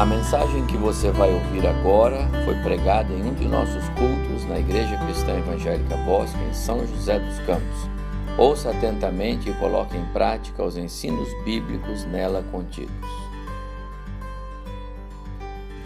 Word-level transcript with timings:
A 0.00 0.06
mensagem 0.06 0.64
que 0.64 0.78
você 0.78 1.10
vai 1.10 1.30
ouvir 1.30 1.66
agora 1.66 2.26
foi 2.46 2.54
pregada 2.62 3.12
em 3.12 3.22
um 3.22 3.34
de 3.34 3.46
nossos 3.46 3.86
cultos 3.90 4.48
na 4.48 4.58
Igreja 4.58 4.96
Cristã 4.96 5.36
Evangélica 5.36 5.94
Bosque, 6.06 6.38
em 6.42 6.54
São 6.54 6.86
José 6.86 7.18
dos 7.18 7.38
Campos. 7.40 7.90
Ouça 8.38 8.70
atentamente 8.70 9.50
e 9.50 9.52
coloque 9.52 9.98
em 9.98 10.04
prática 10.06 10.64
os 10.64 10.78
ensinos 10.78 11.28
bíblicos 11.44 12.06
nela 12.06 12.42
contidos. 12.50 12.90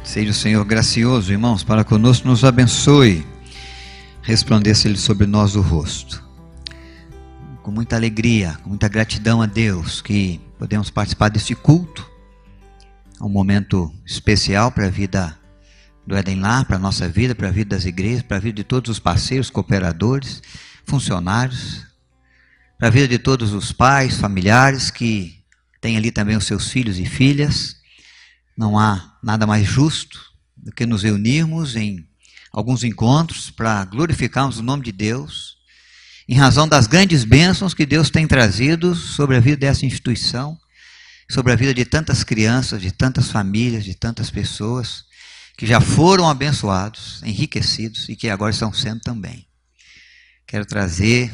Seja 0.05 0.31
o 0.31 0.35
Senhor 0.35 0.65
gracioso, 0.65 1.33
irmãos, 1.33 1.65
para 1.65 1.83
conosco 1.83 2.29
nos 2.29 2.45
abençoe. 2.45 3.27
Resplandeça-lhe 4.23 4.97
sobre 4.97 5.27
nós 5.27 5.57
o 5.57 5.61
rosto. 5.61 6.23
Com 7.65 7.73
muita 7.73 7.97
alegria, 7.97 8.57
com 8.63 8.69
muita 8.69 8.87
gratidão 8.87 9.43
a 9.43 9.47
Deus 9.47 10.01
que 10.01 10.41
podemos 10.57 10.89
participar 10.89 11.31
deste 11.31 11.57
culto 11.57 12.14
um 13.21 13.29
momento 13.29 13.93
especial 14.05 14.71
para 14.73 14.87
a 14.87 14.91
vida 14.91 15.39
do 16.07 16.17
Eden 16.17 16.41
Lar, 16.41 16.65
para 16.65 16.77
a 16.77 16.81
nossa 16.81 17.09
vida, 17.09 17.35
para 17.35 17.49
a 17.49 17.53
vida 17.53 17.77
das 17.77 17.85
igrejas, 17.85 18.23
para 18.23 18.37
a 18.37 18.41
vida 18.41 18.57
de 18.57 18.65
todos 18.65 18.91
os 18.91 18.99
parceiros, 18.99 19.51
cooperadores, 19.51 20.43
funcionários, 20.85 21.83
para 22.79 22.89
a 22.89 22.91
vida 22.91 23.09
de 23.09 23.19
todos 23.19 23.53
os 23.53 23.73
pais, 23.73 24.19
familiares 24.19 24.91
que 24.91 25.43
têm 25.81 25.97
ali 25.97 26.11
também 26.11 26.37
os 26.37 26.45
seus 26.45 26.71
filhos 26.71 26.99
e 26.99 27.07
filhas. 27.07 27.77
Não 28.57 28.79
há 28.79 29.17
nada 29.23 29.47
mais 29.47 29.67
justo 29.67 30.21
do 30.57 30.73
que 30.73 30.85
nos 30.85 31.03
reunirmos 31.03 31.77
em 31.77 32.07
alguns 32.53 32.85
encontros 32.85 33.51
para 33.51 33.85
glorificarmos 33.85 34.59
o 34.59 34.63
nome 34.63 34.85
de 34.85 34.93
Deus, 34.93 35.57
em 36.29 36.35
razão 36.35 36.69
das 36.69 36.87
grandes 36.87 37.25
bênçãos 37.25 37.75
que 37.75 37.87
Deus 37.87 38.11
tem 38.11 38.27
trazido 38.27 38.95
sobre 38.95 39.37
a 39.37 39.41
vida 39.41 39.59
dessa 39.59 39.87
instituição 39.87 40.59
sobre 41.31 41.53
a 41.53 41.57
vida 41.57 41.75
de 41.75 41.85
tantas 41.85 42.23
crianças, 42.23 42.81
de 42.81 42.93
tantas 42.93 43.31
famílias, 43.31 43.85
de 43.85 43.95
tantas 43.95 44.31
pessoas 44.31 45.05
que 45.57 45.67
já 45.67 45.81
foram 45.81 46.29
abençoados, 46.29 47.23
enriquecidos 47.23 48.09
e 48.09 48.17
que 48.17 48.29
agora 48.29 48.51
estão 48.51 48.73
sendo 48.73 49.01
também. 49.01 49.47
Quero 50.47 50.67
trazer 50.67 51.33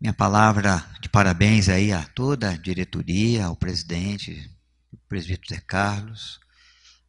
minha 0.00 0.12
palavra 0.12 0.84
de 1.00 1.08
parabéns 1.08 1.68
aí 1.68 1.92
a 1.92 2.02
toda 2.02 2.50
a 2.50 2.56
diretoria, 2.56 3.46
ao 3.46 3.56
presidente, 3.56 4.50
o 4.92 4.96
presbítero 5.08 5.54
Zé 5.54 5.62
Carlos, 5.66 6.40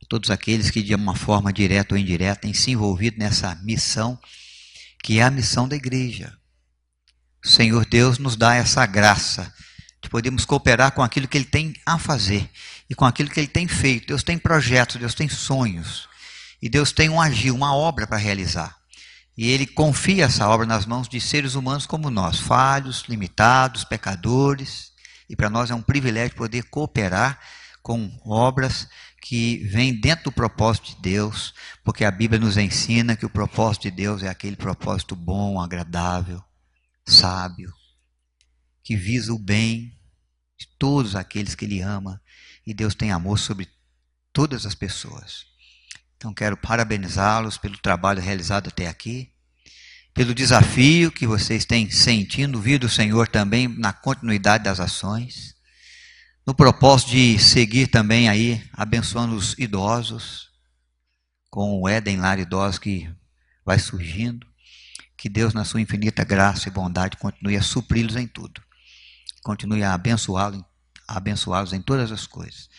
a 0.04 0.06
todos 0.08 0.30
aqueles 0.30 0.70
que 0.70 0.82
de 0.82 0.94
uma 0.94 1.16
forma 1.16 1.54
direta 1.54 1.96
ou 1.96 2.00
indireta 2.00 2.42
têm 2.42 2.54
se 2.54 2.72
envolvido 2.72 3.18
nessa 3.18 3.56
missão, 3.56 4.20
que 5.04 5.20
é 5.20 5.24
a 5.24 5.32
missão 5.32 5.68
da 5.68 5.76
igreja. 5.76 6.36
O 7.44 7.48
Senhor 7.48 7.86
Deus 7.86 8.18
nos 8.18 8.36
dá 8.36 8.56
essa 8.56 8.86
graça 8.86 9.54
de 10.10 10.12
podermos 10.12 10.44
cooperar 10.44 10.92
com 10.92 11.04
aquilo 11.04 11.28
que 11.28 11.38
Ele 11.38 11.46
tem 11.46 11.74
a 11.86 12.00
fazer 12.00 12.50
e 12.90 12.96
com 12.96 13.06
aquilo 13.06 13.30
que 13.30 13.40
Ele 13.40 13.48
tem 13.48 13.68
feito. 13.68 14.08
Deus 14.08 14.24
tem 14.24 14.40
projetos, 14.40 14.96
Deus 14.96 15.14
tem 15.14 15.30
sonhos 15.30 16.10
e 16.60 16.68
Deus 16.68 16.92
tem 16.92 17.10
um 17.10 17.22
agir, 17.22 17.52
uma 17.52 17.76
obra 17.76 18.08
para 18.08 18.18
realizar. 18.18 18.76
E 19.38 19.50
Ele 19.52 19.68
confia 19.68 20.26
essa 20.26 20.50
obra 20.50 20.66
nas 20.66 20.88
mãos 20.88 21.08
de 21.08 21.22
seres 21.22 21.54
humanos 21.54 21.86
como 21.86 22.10
nós, 22.10 22.40
falhos, 22.40 23.06
limitados, 23.08 23.84
pecadores. 23.84 24.92
E 25.30 25.36
para 25.36 25.50
nós 25.50 25.70
é 25.70 25.76
um 25.76 25.82
privilégio 25.82 26.36
poder 26.36 26.64
cooperar 26.64 27.40
com 27.84 28.12
obras 28.26 28.88
que 29.22 29.58
vêm 29.66 29.94
dentro 29.94 30.26
do 30.26 30.32
propósito 30.32 30.96
de 30.96 31.02
Deus, 31.02 31.54
porque 31.84 32.04
a 32.04 32.12
Bíblia 32.12 32.40
nos 32.40 32.58
ensina 32.58 33.16
que 33.16 33.26
o 33.26 33.30
propósito 33.30 33.84
de 33.84 33.92
Deus 33.92 34.24
é 34.24 34.28
aquele 34.28 34.56
propósito 34.56 35.16
bom, 35.16 35.62
agradável, 35.62 36.42
sábio, 37.06 37.72
que 38.84 38.96
visa 38.96 39.32
o 39.32 39.38
bem 39.38 39.99
de 40.60 40.68
todos 40.78 41.16
aqueles 41.16 41.56
que 41.56 41.64
Ele 41.66 41.82
ama. 41.82 42.22
E 42.68 42.74
Deus 42.74 42.94
tem 42.94 43.12
amor 43.12 43.40
sobre 43.40 43.68
todas 44.34 44.66
as 44.66 44.76
pessoas. 44.76 45.46
Então 46.18 46.34
quero 46.34 46.58
parabenizá-los 46.58 47.58
pelo 47.58 47.78
trabalho 47.78 48.22
realizado 48.22 48.68
até 48.68 48.88
aqui, 48.88 49.32
pelo 50.14 50.36
desafio 50.36 51.12
que 51.12 51.26
vocês 51.26 51.64
têm 51.64 51.90
sentindo, 51.90 52.60
vir 52.60 52.78
do 52.78 52.90
Senhor 52.90 53.28
também 53.28 53.70
na 53.70 53.94
continuidade 53.94 54.66
das 54.66 54.82
ações, 54.82 55.56
no 56.46 56.54
propósito 56.54 57.12
de 57.12 57.40
seguir 57.40 57.88
também 57.88 58.28
aí 58.28 58.62
abençoando 58.74 59.34
os 59.34 59.58
idosos, 59.58 60.50
com 61.50 61.82
o 61.82 61.88
Éden 61.88 62.18
Lar 62.18 62.38
Idosos 62.38 62.80
que 62.80 63.10
vai 63.66 63.80
surgindo. 63.80 64.46
Que 65.16 65.30
Deus, 65.30 65.54
na 65.54 65.66
sua 65.66 65.82
infinita 65.82 66.24
graça 66.24 66.70
e 66.70 66.72
bondade, 66.72 67.18
continue 67.18 67.58
a 67.58 67.62
supri-los 67.62 68.16
em 68.16 68.28
tudo 68.28 68.62
continue 69.42 69.84
a 69.84 69.94
abençoá-los 69.94 70.64
abençoá 71.10 71.66
em 71.74 71.82
todas 71.82 72.12
as 72.12 72.28
coisas 72.28 72.70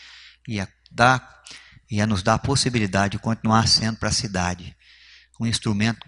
e 0.47 0.61
a, 0.61 0.69
dar, 0.91 1.43
e 1.91 2.01
a 2.01 2.07
nos 2.07 2.23
dar 2.23 2.35
a 2.35 2.39
possibilidade 2.39 3.13
de 3.13 3.23
continuar 3.23 3.67
sendo 3.67 3.99
para 3.99 4.09
a 4.09 4.13
cidade 4.13 4.77
um 5.39 5.47
instrumento 5.47 6.07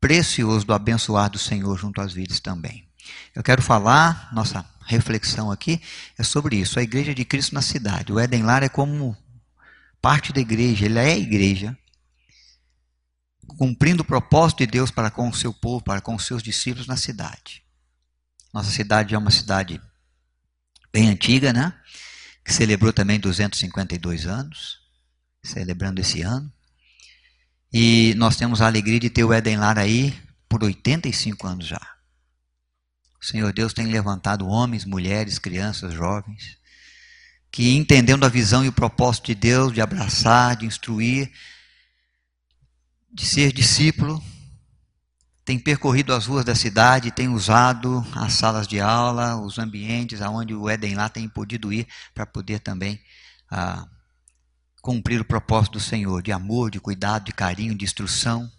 precioso 0.00 0.66
do 0.66 0.74
abençoar 0.74 1.30
do 1.30 1.38
Senhor 1.38 1.76
junto 1.78 2.00
às 2.00 2.12
vidas 2.12 2.40
também. 2.40 2.86
Eu 3.34 3.42
quero 3.42 3.62
falar, 3.62 4.28
nossa 4.32 4.64
reflexão 4.84 5.50
aqui 5.50 5.80
é 6.18 6.22
sobre 6.22 6.56
isso, 6.56 6.78
a 6.78 6.82
igreja 6.82 7.14
de 7.14 7.24
Cristo 7.24 7.54
na 7.54 7.62
cidade. 7.62 8.12
O 8.12 8.20
Eden 8.20 8.42
Lar 8.42 8.62
é 8.62 8.68
como 8.68 9.16
parte 10.02 10.32
da 10.32 10.40
igreja, 10.40 10.84
ele 10.84 10.98
é 10.98 11.12
a 11.12 11.18
igreja, 11.18 11.76
cumprindo 13.46 14.02
o 14.02 14.06
propósito 14.06 14.58
de 14.58 14.66
Deus 14.66 14.90
para 14.90 15.10
com 15.10 15.28
o 15.28 15.34
seu 15.34 15.54
povo, 15.54 15.82
para 15.82 16.00
com 16.00 16.14
os 16.14 16.26
seus 16.26 16.42
discípulos 16.42 16.86
na 16.86 16.96
cidade. 16.96 17.65
Nossa 18.56 18.70
cidade 18.70 19.14
é 19.14 19.18
uma 19.18 19.30
cidade 19.30 19.78
bem 20.90 21.10
antiga, 21.10 21.52
né? 21.52 21.74
Que 22.42 22.54
celebrou 22.54 22.90
também 22.90 23.20
252 23.20 24.24
anos, 24.24 24.78
celebrando 25.42 26.00
esse 26.00 26.22
ano. 26.22 26.50
E 27.70 28.14
nós 28.16 28.34
temos 28.36 28.62
a 28.62 28.66
alegria 28.66 28.98
de 28.98 29.10
ter 29.10 29.24
o 29.24 29.34
Eden 29.34 29.58
Lar 29.58 29.78
aí 29.78 30.18
por 30.48 30.64
85 30.64 31.46
anos 31.46 31.66
já. 31.66 31.96
O 33.20 33.26
Senhor 33.26 33.52
Deus 33.52 33.74
tem 33.74 33.88
levantado 33.88 34.48
homens, 34.48 34.86
mulheres, 34.86 35.38
crianças, 35.38 35.92
jovens, 35.92 36.56
que 37.52 37.76
entendendo 37.76 38.24
a 38.24 38.30
visão 38.30 38.64
e 38.64 38.68
o 38.68 38.72
propósito 38.72 39.26
de 39.26 39.34
Deus 39.34 39.70
de 39.70 39.82
abraçar, 39.82 40.56
de 40.56 40.64
instruir, 40.64 41.30
de 43.12 43.26
ser 43.26 43.52
discípulo, 43.52 44.24
tem 45.46 45.60
percorrido 45.60 46.12
as 46.12 46.26
ruas 46.26 46.44
da 46.44 46.56
cidade, 46.56 47.12
tem 47.12 47.28
usado 47.28 48.04
as 48.16 48.32
salas 48.32 48.66
de 48.66 48.80
aula, 48.80 49.36
os 49.36 49.60
ambientes 49.60 50.20
aonde 50.20 50.52
o 50.52 50.68
Éden 50.68 50.96
lá 50.96 51.08
tem 51.08 51.28
podido 51.28 51.72
ir 51.72 51.86
para 52.12 52.26
poder 52.26 52.58
também 52.58 53.00
ah, 53.48 53.86
cumprir 54.82 55.20
o 55.20 55.24
propósito 55.24 55.74
do 55.74 55.80
Senhor, 55.80 56.20
de 56.20 56.32
amor, 56.32 56.68
de 56.68 56.80
cuidado, 56.80 57.26
de 57.26 57.32
carinho, 57.32 57.76
de 57.76 57.84
instrução, 57.84 58.50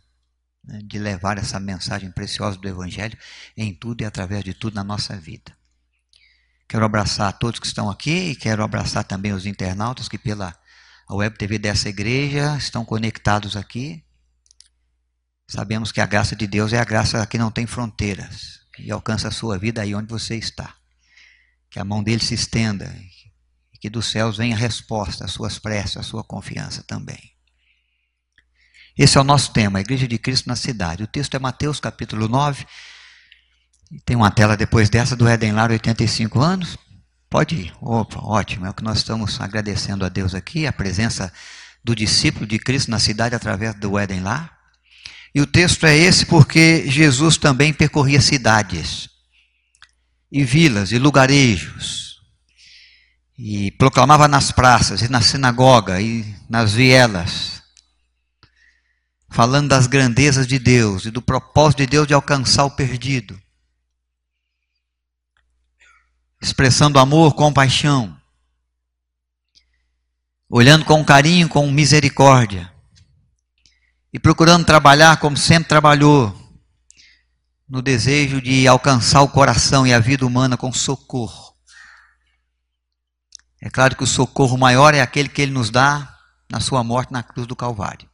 né, 0.63 0.79
de 0.81 0.97
levar 0.97 1.37
essa 1.37 1.59
mensagem 1.59 2.09
preciosa 2.09 2.57
do 2.57 2.69
Evangelho 2.69 3.17
em 3.57 3.73
tudo 3.73 4.01
e 4.01 4.05
através 4.05 4.41
de 4.41 4.53
tudo 4.53 4.75
na 4.75 4.83
nossa 4.83 5.13
vida. 5.17 5.51
Quero 6.69 6.85
abraçar 6.85 7.37
todos 7.37 7.59
que 7.59 7.67
estão 7.67 7.89
aqui 7.89 8.29
e 8.29 8.35
quero 8.35 8.63
abraçar 8.63 9.03
também 9.03 9.33
os 9.33 9.45
internautas 9.45 10.07
que 10.07 10.17
pela 10.17 10.57
web 11.11 11.37
TV 11.37 11.59
dessa 11.59 11.89
igreja 11.89 12.55
estão 12.55 12.85
conectados 12.85 13.57
aqui 13.57 14.06
Sabemos 15.47 15.91
que 15.93 16.01
a 16.01 16.05
graça 16.05 16.35
de 16.35 16.45
Deus 16.45 16.73
é 16.73 16.77
a 16.77 16.83
graça 16.83 17.25
que 17.25 17.37
não 17.37 17.49
tem 17.49 17.65
fronteiras 17.65 18.59
e 18.77 18.91
alcança 18.91 19.29
a 19.29 19.31
sua 19.31 19.57
vida 19.57 19.81
aí 19.81 19.95
onde 19.95 20.09
você 20.09 20.35
está. 20.35 20.75
Que 21.69 21.79
a 21.79 21.85
mão 21.85 22.03
dele 22.03 22.21
se 22.21 22.33
estenda 22.33 22.93
e 23.73 23.77
que 23.77 23.89
dos 23.89 24.07
céus 24.07 24.37
venha 24.37 24.55
a 24.55 24.59
resposta 24.59 25.25
às 25.25 25.31
suas 25.31 25.57
preces, 25.57 25.97
à 25.97 26.03
sua 26.03 26.23
confiança 26.23 26.83
também. 26.83 27.31
Esse 28.97 29.17
é 29.17 29.21
o 29.21 29.23
nosso 29.23 29.53
tema, 29.53 29.77
a 29.77 29.81
Igreja 29.81 30.07
de 30.07 30.17
Cristo 30.17 30.47
na 30.49 30.55
cidade. 30.55 31.03
O 31.03 31.07
texto 31.07 31.35
é 31.35 31.39
Mateus 31.39 31.79
capítulo 31.79 32.27
9. 32.27 32.65
Tem 34.03 34.15
uma 34.15 34.31
tela 34.31 34.57
depois 34.57 34.89
dessa 34.89 35.15
do 35.15 35.29
Eden 35.29 35.53
Lar, 35.53 35.71
85 35.71 36.41
anos. 36.41 36.77
Pode 37.29 37.55
ir. 37.55 37.73
Opa, 37.79 38.19
ótimo. 38.19 38.65
É 38.65 38.69
o 38.69 38.73
que 38.73 38.83
nós 38.83 38.97
estamos 38.97 39.39
agradecendo 39.39 40.03
a 40.03 40.09
Deus 40.09 40.33
aqui, 40.33 40.65
a 40.65 40.73
presença 40.73 41.31
do 41.83 41.95
discípulo 41.95 42.45
de 42.45 42.57
Cristo 42.59 42.89
na 42.89 42.99
cidade 42.99 43.35
através 43.35 43.75
do 43.75 43.97
Eden 43.99 44.21
Lar. 44.21 44.56
E 45.33 45.41
o 45.41 45.45
texto 45.45 45.85
é 45.85 45.95
esse 45.95 46.25
porque 46.25 46.89
Jesus 46.89 47.37
também 47.37 47.73
percorria 47.73 48.21
cidades, 48.21 49.09
e 50.31 50.43
vilas, 50.43 50.91
e 50.91 50.97
lugarejos, 50.97 52.21
e 53.37 53.71
proclamava 53.71 54.27
nas 54.27 54.51
praças, 54.51 55.01
e 55.01 55.09
na 55.09 55.21
sinagoga, 55.21 56.01
e 56.01 56.25
nas 56.49 56.73
vielas, 56.73 57.61
falando 59.29 59.69
das 59.69 59.87
grandezas 59.87 60.47
de 60.47 60.57
Deus 60.57 61.05
e 61.05 61.11
do 61.11 61.21
propósito 61.21 61.79
de 61.79 61.87
Deus 61.87 62.07
de 62.07 62.13
alcançar 62.13 62.65
o 62.65 62.71
perdido, 62.71 63.39
expressando 66.41 66.99
amor, 66.99 67.35
compaixão, 67.35 68.17
olhando 70.49 70.85
com 70.85 71.03
carinho, 71.03 71.49
com 71.49 71.69
misericórdia 71.69 72.76
e 74.13 74.19
procurando 74.19 74.65
trabalhar 74.65 75.17
como 75.19 75.37
sempre 75.37 75.69
trabalhou, 75.69 76.35
no 77.67 77.81
desejo 77.81 78.41
de 78.41 78.67
alcançar 78.67 79.21
o 79.21 79.27
coração 79.27 79.85
e 79.85 79.93
a 79.93 79.99
vida 79.99 80.25
humana 80.25 80.55
com 80.55 80.71
socorro. 80.71 81.53
É 83.61 83.69
claro 83.69 83.95
que 83.95 84.03
o 84.03 84.07
socorro 84.07 84.57
maior 84.57 84.93
é 84.93 85.01
aquele 85.01 85.27
que 85.27 85.41
ele 85.41 85.51
nos 85.51 85.69
dá 85.69 86.17
na 86.49 86.59
sua 86.59 86.83
morte 86.83 87.11
na 87.11 87.23
cruz 87.23 87.45
do 87.45 87.55
Calvário. 87.55 88.09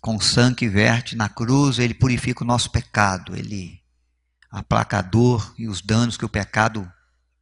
Com 0.00 0.16
o 0.16 0.20
sangue 0.20 0.56
que 0.56 0.68
verte 0.68 1.16
na 1.16 1.28
cruz, 1.28 1.78
ele 1.78 1.94
purifica 1.94 2.42
o 2.42 2.46
nosso 2.46 2.70
pecado, 2.70 3.36
ele 3.36 3.80
aplaca 4.50 4.98
a 4.98 5.02
dor 5.02 5.54
e 5.56 5.68
os 5.68 5.80
danos 5.80 6.16
que 6.16 6.24
o 6.24 6.28
pecado 6.28 6.90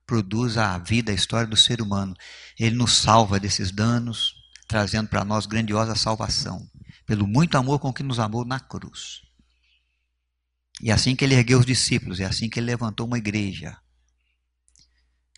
produz 0.06 0.56
à 0.58 0.76
vida, 0.78 1.10
à 1.10 1.14
história 1.14 1.46
do 1.46 1.56
ser 1.56 1.80
humano. 1.80 2.14
Ele 2.58 2.76
nos 2.76 2.92
salva 2.92 3.40
desses 3.40 3.72
danos, 3.72 4.34
trazendo 4.70 5.08
para 5.08 5.24
nós 5.24 5.46
grandiosa 5.46 5.96
salvação, 5.96 6.64
pelo 7.04 7.26
muito 7.26 7.58
amor 7.58 7.80
com 7.80 7.92
que 7.92 8.04
nos 8.04 8.20
amou 8.20 8.44
na 8.44 8.60
cruz. 8.60 9.20
E 10.80 10.92
assim 10.92 11.16
que 11.16 11.24
ele 11.24 11.34
ergueu 11.34 11.58
os 11.58 11.66
discípulos, 11.66 12.20
é 12.20 12.24
assim 12.24 12.48
que 12.48 12.60
ele 12.60 12.66
levantou 12.66 13.04
uma 13.04 13.18
igreja, 13.18 13.76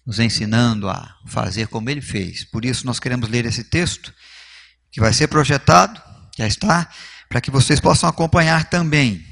nos 0.07 0.19
ensinando 0.19 0.87
a 0.87 1.17
fazer 1.27 1.69
como 1.69 1.89
ele 1.89 2.03
fez. 2.03 2.45
Por 2.45 2.63
isso 2.63 2.85
nós 2.85 3.01
queremos 3.01 3.27
ler 3.31 3.47
esse 3.47 3.65
texto, 3.65 4.13
que 4.91 5.01
vai 5.01 5.15
ser 5.15 5.29
projetado, 5.29 5.99
já 6.37 6.47
está, 6.47 6.93
para 7.27 7.41
que 7.41 7.51
vocês 7.51 7.81
possam 7.81 8.11
acompanhar 8.11 8.69
também. 8.69 9.25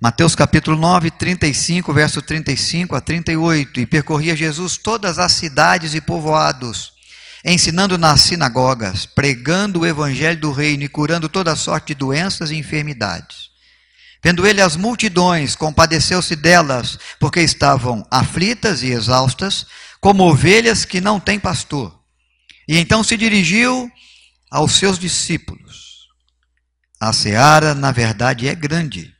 Mateus 0.00 0.34
capítulo 0.34 0.76
9, 0.76 1.12
35, 1.12 1.94
verso 1.94 2.20
35 2.20 2.96
a 2.96 3.00
38. 3.00 3.78
E 3.78 3.86
percorria 3.86 4.34
Jesus 4.34 4.76
todas 4.76 5.20
as 5.20 5.30
cidades 5.30 5.94
e 5.94 6.00
povoados, 6.00 6.97
ensinando 7.44 7.96
nas 7.96 8.22
sinagogas, 8.22 9.06
pregando 9.06 9.80
o 9.80 9.86
evangelho 9.86 10.40
do 10.40 10.52
reino 10.52 10.82
e 10.82 10.88
curando 10.88 11.28
toda 11.28 11.54
sorte 11.56 11.88
de 11.88 11.94
doenças 11.94 12.50
e 12.50 12.56
enfermidades. 12.56 13.48
Vendo 14.22 14.46
ele 14.46 14.60
as 14.60 14.76
multidões, 14.76 15.54
compadeceu-se 15.54 16.34
delas, 16.34 16.98
porque 17.20 17.40
estavam 17.40 18.04
aflitas 18.10 18.82
e 18.82 18.88
exaustas, 18.88 19.66
como 20.00 20.24
ovelhas 20.24 20.84
que 20.84 21.00
não 21.00 21.20
têm 21.20 21.38
pastor. 21.38 21.96
E 22.66 22.76
então 22.76 23.04
se 23.04 23.16
dirigiu 23.16 23.90
aos 24.50 24.72
seus 24.72 24.98
discípulos. 24.98 26.08
A 27.00 27.12
seara, 27.12 27.74
na 27.74 27.92
verdade, 27.92 28.48
é 28.48 28.54
grande, 28.54 29.14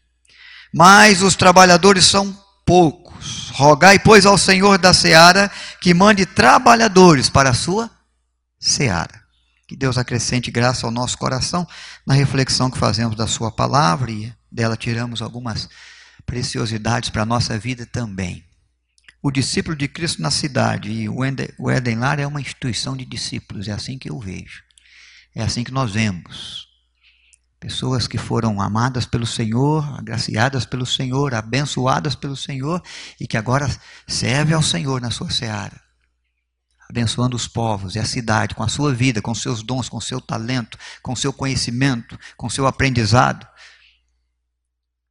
mas 0.75 1.23
os 1.23 1.37
trabalhadores 1.37 2.05
são 2.05 2.37
poucos. 2.67 3.51
Rogai, 3.53 3.99
pois, 3.99 4.27
ao 4.27 4.37
Senhor 4.37 4.79
da 4.79 4.93
seara 4.93 5.51
que 5.81 5.95
mande 5.95 6.27
trabalhadores 6.27 7.31
para 7.31 7.51
a 7.51 7.55
sua 7.55 7.91
seara. 8.59 9.23
Que 9.67 9.77
Deus 9.77 9.99
acrescente 9.99 10.51
graça 10.51 10.87
ao 10.87 10.91
nosso 10.91 11.19
coração 11.19 11.67
na 12.07 12.15
reflexão 12.15 12.71
que 12.71 12.79
fazemos 12.79 13.15
da 13.15 13.27
Sua 13.27 13.53
palavra 13.53 14.11
e 14.11 14.33
dela 14.51 14.77
tiramos 14.77 15.21
algumas 15.21 15.69
preciosidades 16.25 17.11
para 17.11 17.23
a 17.23 17.27
nossa 17.27 17.59
vida 17.59 17.85
também. 17.85 18.45
O 19.23 19.31
discípulo 19.31 19.77
de 19.77 19.87
Cristo 19.87 20.23
na 20.23 20.31
cidade 20.31 20.91
e 20.91 21.09
o 21.09 21.71
Eden 21.71 21.99
Lar 21.99 22.19
é 22.19 22.27
uma 22.27 22.41
instituição 22.41 22.97
de 22.97 23.05
discípulos, 23.05 23.69
é 23.69 23.73
assim 23.73 23.99
que 23.99 24.11
eu 24.11 24.19
vejo. 24.19 24.63
É 25.35 25.43
assim 25.43 25.63
que 25.63 25.73
nós 25.73 25.93
vemos. 25.93 26.67
Pessoas 27.61 28.07
que 28.07 28.17
foram 28.17 28.63
amadas 28.63 29.05
pelo 29.05 29.27
Senhor, 29.27 29.85
agraciadas 29.99 30.65
pelo 30.65 30.87
Senhor, 30.87 31.35
abençoadas 31.35 32.15
pelo 32.15 32.37
Senhor 32.37 32.81
e 33.21 33.27
que 33.27 33.37
agora 33.37 33.69
servem 34.07 34.55
ao 34.55 34.63
Senhor 34.63 35.01
na 35.01 35.11
sua 35.11 35.31
seara 35.31 35.88
abençoando 36.89 37.37
os 37.37 37.47
povos 37.47 37.95
e 37.95 37.99
a 37.99 38.05
cidade 38.05 38.55
com 38.55 38.63
a 38.63 38.69
sua 38.69 38.95
vida, 38.95 39.21
com 39.21 39.35
seus 39.35 39.63
dons, 39.63 39.89
com 39.89 40.01
seu 40.01 40.21
talento, 40.21 40.79
com 41.03 41.15
seu 41.15 41.33
conhecimento, 41.33 42.19
com 42.37 42.49
seu 42.49 42.67
aprendizado, 42.67 43.47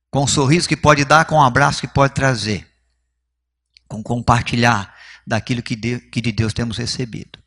com 0.09 0.23
o 0.23 0.27
sorriso 0.27 0.67
que 0.67 0.75
pode 0.75 1.05
dar, 1.05 1.25
com 1.25 1.35
o 1.35 1.43
abraço 1.43 1.81
que 1.81 1.87
pode 1.87 2.13
trazer, 2.13 2.67
com 3.87 4.01
compartilhar 4.01 4.95
daquilo 5.25 5.61
que 5.61 5.75
de, 5.75 5.99
que 5.99 6.21
de 6.21 6.31
Deus 6.31 6.53
temos 6.53 6.77
recebido. 6.77 7.37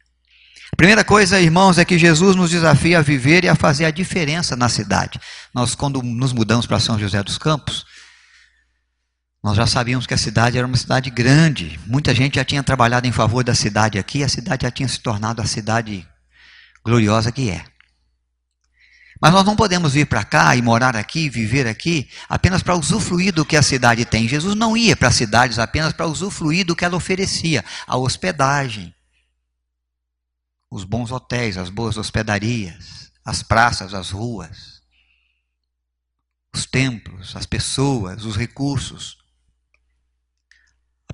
A 0.73 0.77
primeira 0.77 1.03
coisa, 1.03 1.41
irmãos, 1.41 1.79
é 1.79 1.85
que 1.85 1.99
Jesus 1.99 2.37
nos 2.37 2.51
desafia 2.51 3.01
a 3.01 3.03
viver 3.03 3.45
e 3.45 3.49
a 3.49 3.57
fazer 3.57 3.87
a 3.87 3.91
diferença 3.91 4.55
na 4.55 4.69
cidade. 4.69 5.21
Nós, 5.53 5.75
quando 5.75 6.01
nos 6.01 6.33
mudamos 6.33 6.67
para 6.67 6.79
São 6.79 6.97
José 6.97 7.21
dos 7.25 7.37
Campos, 7.37 7.85
nós 9.43 9.57
já 9.57 9.67
sabíamos 9.67 10.07
que 10.07 10.13
a 10.13 10.19
cidade 10.19 10.59
era 10.59 10.67
uma 10.67 10.77
cidade 10.77 11.09
grande. 11.09 11.81
Muita 11.87 12.15
gente 12.15 12.35
já 12.35 12.45
tinha 12.45 12.63
trabalhado 12.63 13.07
em 13.07 13.13
favor 13.13 13.43
da 13.43 13.55
cidade 13.55 13.99
aqui, 13.99 14.23
a 14.23 14.29
cidade 14.29 14.65
já 14.65 14.71
tinha 14.71 14.89
se 14.89 15.01
tornado 15.01 15.41
a 15.41 15.47
cidade 15.47 16.07
gloriosa 16.85 17.33
que 17.33 17.49
é. 17.49 17.65
Mas 19.21 19.33
nós 19.33 19.45
não 19.45 19.57
podemos 19.57 19.93
vir 19.93 20.07
para 20.07 20.25
cá 20.25 20.55
e 20.57 20.63
morar 20.63 20.97
aqui, 20.97 21.29
viver 21.29 21.67
aqui, 21.67 22.09
apenas 22.29 22.63
para 22.63 22.77
usufruir 22.77 23.33
do 23.33 23.45
que 23.45 23.57
a 23.57 23.63
cidade 23.63 24.05
tem. 24.05 24.29
Jesus 24.29 24.55
não 24.55 24.77
ia 24.77 24.97
para 24.97 25.09
as 25.09 25.15
cidades 25.15 25.59
apenas 25.59 25.93
para 25.93 26.07
usufruir 26.07 26.65
do 26.65 26.77
que 26.77 26.85
ela 26.85 26.97
oferecia, 26.97 27.65
a 27.87 27.97
hospedagem, 27.97 28.95
os 30.71 30.85
bons 30.85 31.11
hotéis, 31.11 31.59
as 31.59 31.69
boas 31.69 31.97
hospedarias, 31.97 33.11
as 33.25 33.43
praças, 33.43 33.93
as 33.93 34.11
ruas, 34.11 34.81
os 36.55 36.65
templos, 36.65 37.37
as 37.37 37.45
pessoas, 37.45 38.25
os 38.25 38.37
recursos 38.37 39.20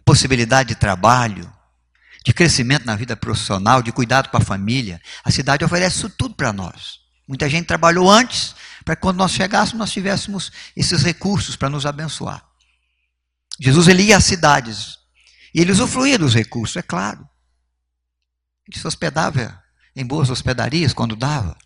possibilidade 0.07 0.69
de 0.71 0.75
trabalho, 0.77 1.53
de 2.25 2.33
crescimento 2.33 2.87
na 2.87 2.95
vida 2.95 3.17
profissional, 3.17 3.83
de 3.83 3.91
cuidado 3.91 4.31
com 4.31 4.37
a 4.37 4.41
família. 4.41 5.03
A 5.25 5.33
cidade 5.33 5.65
oferece 5.65 5.97
isso 5.97 6.09
tudo 6.09 6.35
para 6.37 6.53
nós. 6.53 7.01
Muita 7.27 7.51
gente 7.51 7.67
trabalhou 7.67 8.09
antes 8.09 8.55
para 8.85 8.95
que 8.95 9.03
quando 9.03 9.17
nós 9.17 9.33
chegássemos 9.33 9.81
nós 9.81 9.91
tivéssemos 9.91 10.53
esses 10.77 11.03
recursos 11.03 11.57
para 11.57 11.69
nos 11.69 11.85
abençoar. 11.85 12.47
Jesus 13.59 13.89
ele 13.89 14.05
ia 14.05 14.17
às 14.17 14.25
cidades 14.25 14.97
e 15.53 15.61
ele 15.61 15.73
usufruía 15.73 16.19
dos 16.19 16.35
recursos, 16.35 16.77
é 16.77 16.83
claro. 16.83 17.29
Ele 18.69 18.79
se 18.79 18.87
hospedava 18.87 19.61
em 19.95 20.07
boas 20.07 20.31
hospedarias 20.31 20.93
quando 20.93 21.17
dava. 21.17 21.57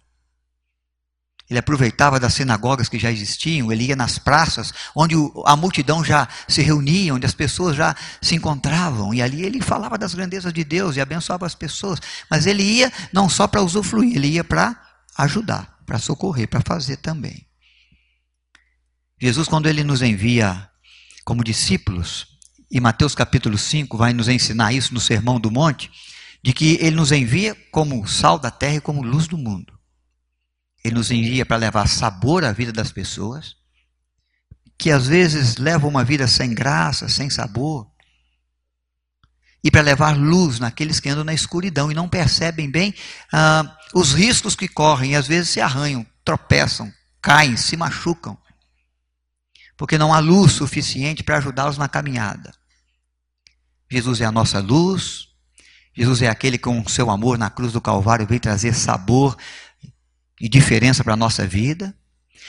Ele 1.51 1.59
aproveitava 1.59 2.21
das 2.21 2.35
sinagogas 2.35 2.89
que 2.89 2.97
já 2.97 3.11
existiam, 3.11 3.73
ele 3.73 3.87
ia 3.87 3.97
nas 3.97 4.21
praças, 4.21 4.73
onde 4.95 5.17
a 5.45 5.57
multidão 5.57 6.05
já 6.05 6.29
se 6.47 6.63
reunia, 6.63 7.13
onde 7.13 7.27
as 7.27 7.35
pessoas 7.35 7.75
já 7.75 7.97
se 8.23 8.37
encontravam, 8.37 9.13
e 9.13 9.21
ali 9.21 9.45
ele 9.45 9.61
falava 9.61 9.99
das 9.99 10.15
grandezas 10.15 10.53
de 10.53 10.63
Deus 10.63 10.95
e 10.95 11.01
abençoava 11.01 11.45
as 11.45 11.57
pessoas. 11.57 11.99
Mas 12.31 12.47
ele 12.47 12.63
ia 12.63 12.93
não 13.13 13.29
só 13.29 13.49
para 13.49 13.63
usufruir, 13.63 14.15
ele 14.15 14.29
ia 14.29 14.45
para 14.45 14.81
ajudar, 15.19 15.77
para 15.85 15.99
socorrer, 15.99 16.47
para 16.47 16.61
fazer 16.65 16.99
também. 16.99 17.45
Jesus, 19.21 19.49
quando 19.49 19.69
ele 19.69 19.83
nos 19.83 20.03
envia 20.03 20.71
como 21.25 21.43
discípulos, 21.43 22.29
e 22.71 22.79
Mateus 22.79 23.13
capítulo 23.13 23.59
5 23.59 23.99
vai 23.99 24.13
nos 24.13 24.29
ensinar 24.29 24.73
isso 24.73 24.95
no 24.95 25.01
Sermão 25.01 25.41
do 25.41 25.51
Monte, 25.51 25.91
de 26.45 26.53
que 26.53 26.79
ele 26.81 26.95
nos 26.95 27.11
envia 27.11 27.57
como 27.73 28.07
sal 28.07 28.39
da 28.39 28.53
terra 28.53 28.77
e 28.77 28.81
como 28.81 29.03
luz 29.03 29.27
do 29.27 29.37
mundo. 29.37 29.80
Ele 30.85 30.95
nos 30.95 31.11
envia 31.11 31.45
para 31.45 31.57
levar 31.57 31.89
sabor 31.89 32.45
à 32.45 32.53
vida 32.53 32.73
das 32.73 32.91
pessoas, 32.91 33.57
que 34.79 34.91
às 34.91 35.07
vezes 35.07 35.57
levam 35.57 35.91
uma 35.91 36.05
vida 36.05 36.27
sem 36.27 36.55
graça, 36.55 37.09
sem 37.09 37.29
sabor, 37.29 37.87
e 39.63 39.71
para 39.71 39.83
levar 39.83 40.17
luz 40.17 40.59
naqueles 40.59 40.99
que 40.99 41.11
andam 41.11 41.25
na 41.25 41.35
escuridão 41.35 41.93
e 41.93 41.95
não 41.95 42.09
percebem 42.09 42.71
bem 42.71 42.95
ah, 43.31 43.77
os 43.95 44.15
riscos 44.15 44.57
que 44.57 44.67
correm, 44.67 45.13
e 45.13 45.17
às 45.17 45.27
vezes 45.27 45.51
se 45.51 45.61
arranham, 45.61 46.07
tropeçam, 46.25 46.91
caem, 47.21 47.59
se 47.59 47.77
machucam, 47.77 48.39
porque 49.77 49.99
não 49.99 50.15
há 50.15 50.19
luz 50.19 50.53
suficiente 50.53 51.23
para 51.23 51.37
ajudá-los 51.37 51.77
na 51.77 51.89
caminhada. 51.89 52.53
Jesus 53.91 54.21
é 54.23 54.25
a 54.25 54.33
nossa 54.33 54.61
luz, 54.61 55.29
Jesus 55.95 56.23
é 56.23 56.29
aquele 56.29 56.57
que, 56.57 56.65
com 56.65 56.89
seu 56.89 57.11
amor 57.11 57.37
na 57.37 57.51
cruz 57.51 57.73
do 57.73 57.81
Calvário, 57.81 58.27
veio 58.27 58.41
trazer 58.41 58.73
sabor 58.73 59.37
e 60.41 60.49
diferença 60.49 61.05
para 61.05 61.13
a 61.13 61.17
nossa 61.17 61.47
vida, 61.47 61.95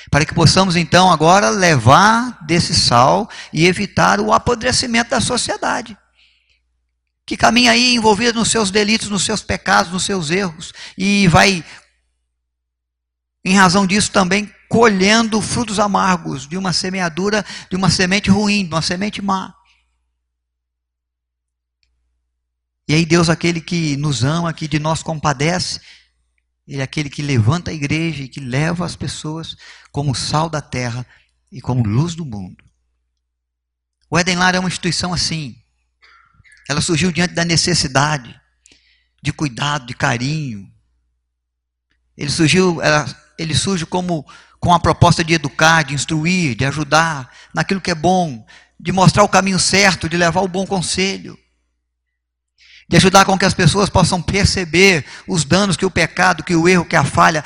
para 0.10 0.25
que 0.25 0.33
possamos 0.33 0.75
então 0.75 1.12
agora 1.12 1.50
levar 1.50 2.43
desse 2.45 2.74
sal 2.74 3.29
e 3.51 3.65
evitar 3.65 4.19
o 4.19 4.31
apodrecimento 4.31 5.12
da 5.12 5.19
sociedade, 5.19 5.98
que 7.25 7.36
caminha 7.38 7.71
aí 7.71 7.95
envolvida 7.95 8.33
nos 8.33 8.50
seus 8.50 8.71
delitos, 8.71 9.10
nos 9.10 9.24
seus 9.24 9.43
pecados, 9.43 9.91
nos 9.91 10.05
seus 10.05 10.31
erros, 10.31 10.71
e 10.98 11.27
vai, 11.27 11.63
em 13.43 13.55
razão 13.55 13.86
disso, 13.86 14.12
também 14.12 14.51
colhendo 14.69 15.41
frutos 15.41 15.79
amargos 15.79 16.48
de 16.48 16.57
uma 16.57 16.71
semeadura, 16.71 17.45
de 17.69 17.75
uma 17.75 17.89
semente 17.89 18.29
ruim, 18.29 18.65
de 18.65 18.74
uma 18.74 18.81
semente 18.81 19.21
má. 19.21 19.53
E 22.88 22.93
aí 22.93 23.05
Deus, 23.05 23.29
aquele 23.29 23.62
que 23.62 23.95
nos 23.98 24.24
ama, 24.24 24.53
que 24.53 24.67
de 24.67 24.79
nós 24.79 25.03
compadece, 25.03 25.79
ele 26.71 26.79
é 26.79 26.85
aquele 26.85 27.09
que 27.09 27.21
levanta 27.21 27.69
a 27.69 27.73
igreja 27.73 28.23
e 28.23 28.29
que 28.29 28.39
leva 28.39 28.85
as 28.85 28.95
pessoas 28.95 29.57
como 29.91 30.15
sal 30.15 30.49
da 30.49 30.61
terra 30.61 31.05
e 31.51 31.59
como 31.59 31.85
luz 31.85 32.15
do 32.15 32.23
mundo. 32.23 32.63
O 34.09 34.17
Eden 34.17 34.37
Lar 34.37 34.55
é 34.55 34.59
uma 34.59 34.69
instituição 34.69 35.13
assim. 35.13 35.61
Ela 36.69 36.79
surgiu 36.79 37.11
diante 37.11 37.33
da 37.33 37.43
necessidade 37.43 38.39
de 39.21 39.33
cuidado, 39.33 39.85
de 39.85 39.93
carinho. 39.93 40.65
Ele 42.15 42.31
surgiu, 42.31 42.81
ela, 42.81 43.05
ele 43.37 43.53
surge 43.53 43.85
como 43.85 44.25
com 44.57 44.73
a 44.73 44.79
proposta 44.79 45.25
de 45.25 45.33
educar, 45.33 45.83
de 45.83 45.93
instruir, 45.93 46.55
de 46.55 46.63
ajudar 46.63 47.35
naquilo 47.53 47.81
que 47.81 47.91
é 47.91 47.95
bom, 47.95 48.47
de 48.79 48.93
mostrar 48.93 49.25
o 49.25 49.29
caminho 49.29 49.59
certo, 49.59 50.07
de 50.07 50.15
levar 50.15 50.39
o 50.39 50.47
bom 50.47 50.65
conselho 50.65 51.37
de 52.91 52.98
ajudar 52.98 53.24
com 53.24 53.38
que 53.38 53.45
as 53.45 53.53
pessoas 53.53 53.89
possam 53.89 54.21
perceber 54.21 55.05
os 55.25 55.45
danos 55.45 55.77
que 55.77 55.86
o 55.86 55.89
pecado, 55.89 56.43
que 56.43 56.53
o 56.53 56.67
erro, 56.67 56.83
que 56.83 56.98
a 56.98 57.05
falha 57.05 57.41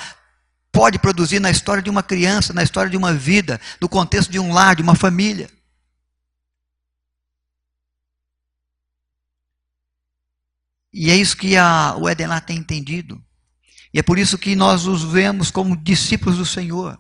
pode 0.71 0.97
produzir 0.97 1.39
na 1.39 1.51
história 1.51 1.83
de 1.83 1.89
uma 1.89 2.01
criança, 2.01 2.51
na 2.51 2.63
história 2.63 2.89
de 2.89 2.97
uma 2.97 3.13
vida, 3.13 3.61
no 3.79 3.87
contexto 3.87 4.31
de 4.31 4.39
um 4.39 4.51
lar, 4.51 4.75
de 4.75 4.81
uma 4.81 4.95
família. 4.95 5.47
E 10.91 11.11
é 11.11 11.15
isso 11.15 11.37
que 11.37 11.55
a, 11.55 11.95
o 11.95 12.09
Eden 12.09 12.25
lá 12.25 12.41
tem 12.41 12.57
entendido. 12.57 13.23
E 13.93 13.99
é 13.99 14.01
por 14.01 14.17
isso 14.17 14.39
que 14.39 14.55
nós 14.55 14.87
os 14.87 15.03
vemos 15.03 15.51
como 15.51 15.77
discípulos 15.77 16.39
do 16.39 16.45
Senhor. 16.45 16.99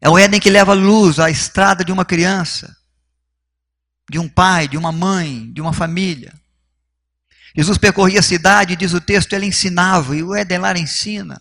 É 0.00 0.08
o 0.08 0.16
Éden 0.16 0.40
que 0.40 0.48
leva 0.48 0.72
luz 0.72 1.18
à 1.18 1.28
estrada 1.28 1.84
de 1.84 1.92
uma 1.92 2.06
criança, 2.06 2.74
de 4.10 4.18
um 4.18 4.28
pai, 4.28 4.66
de 4.66 4.76
uma 4.76 4.90
mãe, 4.90 5.52
de 5.52 5.60
uma 5.60 5.72
família. 5.72 6.32
Jesus 7.54 7.76
percorria 7.76 8.20
a 8.20 8.22
cidade, 8.22 8.76
diz 8.76 8.92
o 8.92 9.00
texto, 9.00 9.32
ele 9.32 9.46
ensinava, 9.46 10.16
e 10.16 10.22
o 10.22 10.34
Éden 10.34 10.58
lá 10.58 10.76
ensina. 10.78 11.40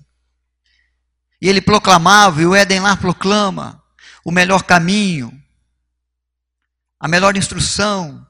E 1.41 1.47
ele 1.47 1.61
proclamava, 1.61 2.41
e 2.41 2.45
o 2.45 2.55
Éden 2.55 2.79
lá 2.79 2.97
proclama 2.97 3.81
o 4.23 4.31
melhor 4.31 4.63
caminho, 4.63 5.31
a 6.99 7.07
melhor 7.07 7.37
instrução 7.37 8.25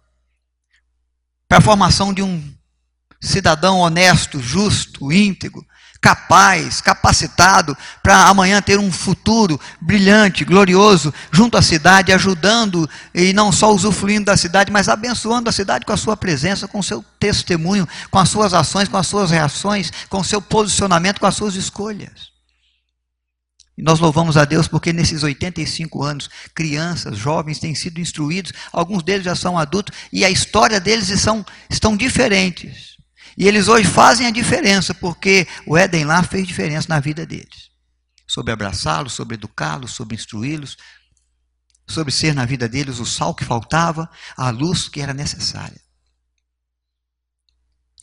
para 1.48 1.58
a 1.58 1.62
formação 1.62 2.14
de 2.14 2.22
um 2.22 2.56
cidadão 3.20 3.80
honesto, 3.80 4.40
justo, 4.40 5.12
íntegro, 5.12 5.66
capaz, 6.02 6.82
capacitado 6.82 7.78
para 8.02 8.28
amanhã 8.28 8.62
ter 8.62 8.80
um 8.80 8.92
futuro 8.92 9.60
brilhante, 9.82 10.46
glorioso, 10.46 11.14
junto 11.32 11.58
à 11.58 11.62
cidade, 11.62 12.14
ajudando 12.14 12.90
e 13.14 13.34
não 13.34 13.52
só 13.52 13.74
usufruindo 13.74 14.26
da 14.26 14.38
cidade, 14.38 14.72
mas 14.72 14.90
abençoando 14.90 15.50
a 15.50 15.54
cidade 15.54 15.86
com 15.86 15.94
a 15.94 15.98
sua 15.98 16.16
presença, 16.16 16.68
com 16.68 16.80
o 16.80 16.84
seu 16.84 17.04
testemunho, 17.20 17.88
com 18.10 18.20
as 18.20 18.30
suas 18.30 18.54
ações, 18.54 18.88
com 18.88 18.98
as 18.98 19.08
suas 19.08 19.32
reações, 19.32 19.92
com 20.10 20.20
o 20.20 20.24
seu 20.24 20.42
posicionamento, 20.42 21.20
com 21.20 21.26
as 21.26 21.36
suas 21.36 21.56
escolhas. 21.56 22.38
E 23.78 23.84
nós 23.84 24.00
louvamos 24.00 24.38
a 24.38 24.44
Deus 24.44 24.68
porque 24.68 24.92
nesses 24.92 25.22
85 25.22 26.04
anos, 26.04 26.30
crianças, 26.56 27.16
jovens 27.16 27.60
têm 27.60 27.76
sido 27.76 28.02
instruídos, 28.02 28.52
alguns 28.74 29.04
deles 29.04 29.26
já 29.26 29.36
são 29.36 29.58
adultos, 29.58 29.96
e 30.12 30.26
a 30.26 30.30
história 30.30 30.80
deles 30.80 31.08
são, 31.22 31.46
estão 31.70 31.96
diferentes. 31.96 32.97
E 33.38 33.48
eles 33.48 33.68
hoje 33.68 33.88
fazem 33.88 34.26
a 34.26 34.32
diferença, 34.32 34.96
porque 34.96 35.48
o 35.68 35.78
Éden 35.78 36.06
lá 36.06 36.24
fez 36.24 36.48
diferença 36.48 36.88
na 36.90 37.00
vida 37.00 37.24
deles. 37.24 37.70
Sobre 38.26 38.52
abraçá-los, 38.52 39.14
sobre 39.14 39.36
educá-los, 39.36 39.92
sobre 39.92 40.16
instruí-los, 40.16 40.76
sobre 41.88 42.12
ser 42.12 42.34
na 42.34 42.46
vida 42.46 42.68
deles 42.68 43.00
o 43.00 43.06
sal 43.06 43.36
que 43.36 43.46
faltava, 43.46 44.10
a 44.36 44.50
luz 44.50 44.90
que 44.90 45.02
era 45.02 45.14
necessária. 45.14 45.80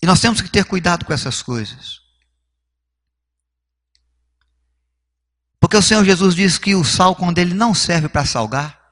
E 0.01 0.07
nós 0.07 0.21
temos 0.21 0.41
que 0.41 0.49
ter 0.49 0.65
cuidado 0.65 1.05
com 1.05 1.13
essas 1.13 1.43
coisas. 1.43 2.01
Porque 5.59 5.77
o 5.77 5.83
Senhor 5.83 6.05
Jesus 6.05 6.35
diz 6.35 6.59
que 6.59 6.75
o 6.75 6.85
sal, 6.85 7.17
quando 7.17 7.39
ele 7.39 7.55
não 7.55 7.75
serve 7.75 8.09
para 8.09 8.25
salgar, 8.25 8.84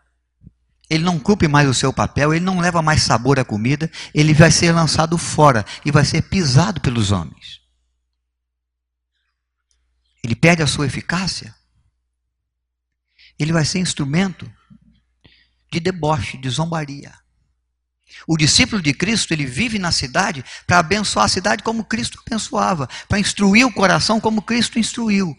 ele 0.93 1.05
não 1.05 1.19
cumpre 1.19 1.49
mais 1.49 1.67
o 1.67 1.73
seu 1.73 1.91
papel, 1.91 2.35
ele 2.35 2.45
não 2.45 2.61
leva 2.61 2.83
mais 2.83 3.03
sabor 3.03 3.41
à 3.41 3.45
comida, 3.47 3.91
ele 4.13 4.35
vai 4.35 4.51
ser 4.51 4.73
lançado 4.73 5.17
fora 5.17 5.65
e 5.87 5.91
vai 5.91 6.05
ser 6.05 6.21
pisado 6.21 6.83
pelos 6.83 7.11
homens. 7.11 7.63
Ele 10.23 10.37
perde 10.37 10.63
a 10.63 10.67
sua 10.67 10.85
eficácia. 10.85 11.55
Ele 13.39 13.55
vai 13.55 13.65
ser 13.65 13.79
instrumento 13.79 14.53
de 15.73 15.81
deboche, 15.81 16.37
de 16.37 16.51
zombaria. 16.51 17.15
O 18.27 18.37
discípulo 18.37 18.83
de 18.83 18.93
Cristo, 18.93 19.33
ele 19.33 19.47
vive 19.47 19.79
na 19.79 19.93
cidade 19.93 20.45
para 20.67 20.79
abençoar 20.79 21.25
a 21.25 21.29
cidade 21.29 21.63
como 21.63 21.87
Cristo 21.87 22.23
abençoava, 22.27 22.87
para 23.09 23.19
instruir 23.19 23.67
o 23.67 23.73
coração 23.73 24.21
como 24.21 24.43
Cristo 24.43 24.79
instruiu, 24.79 25.35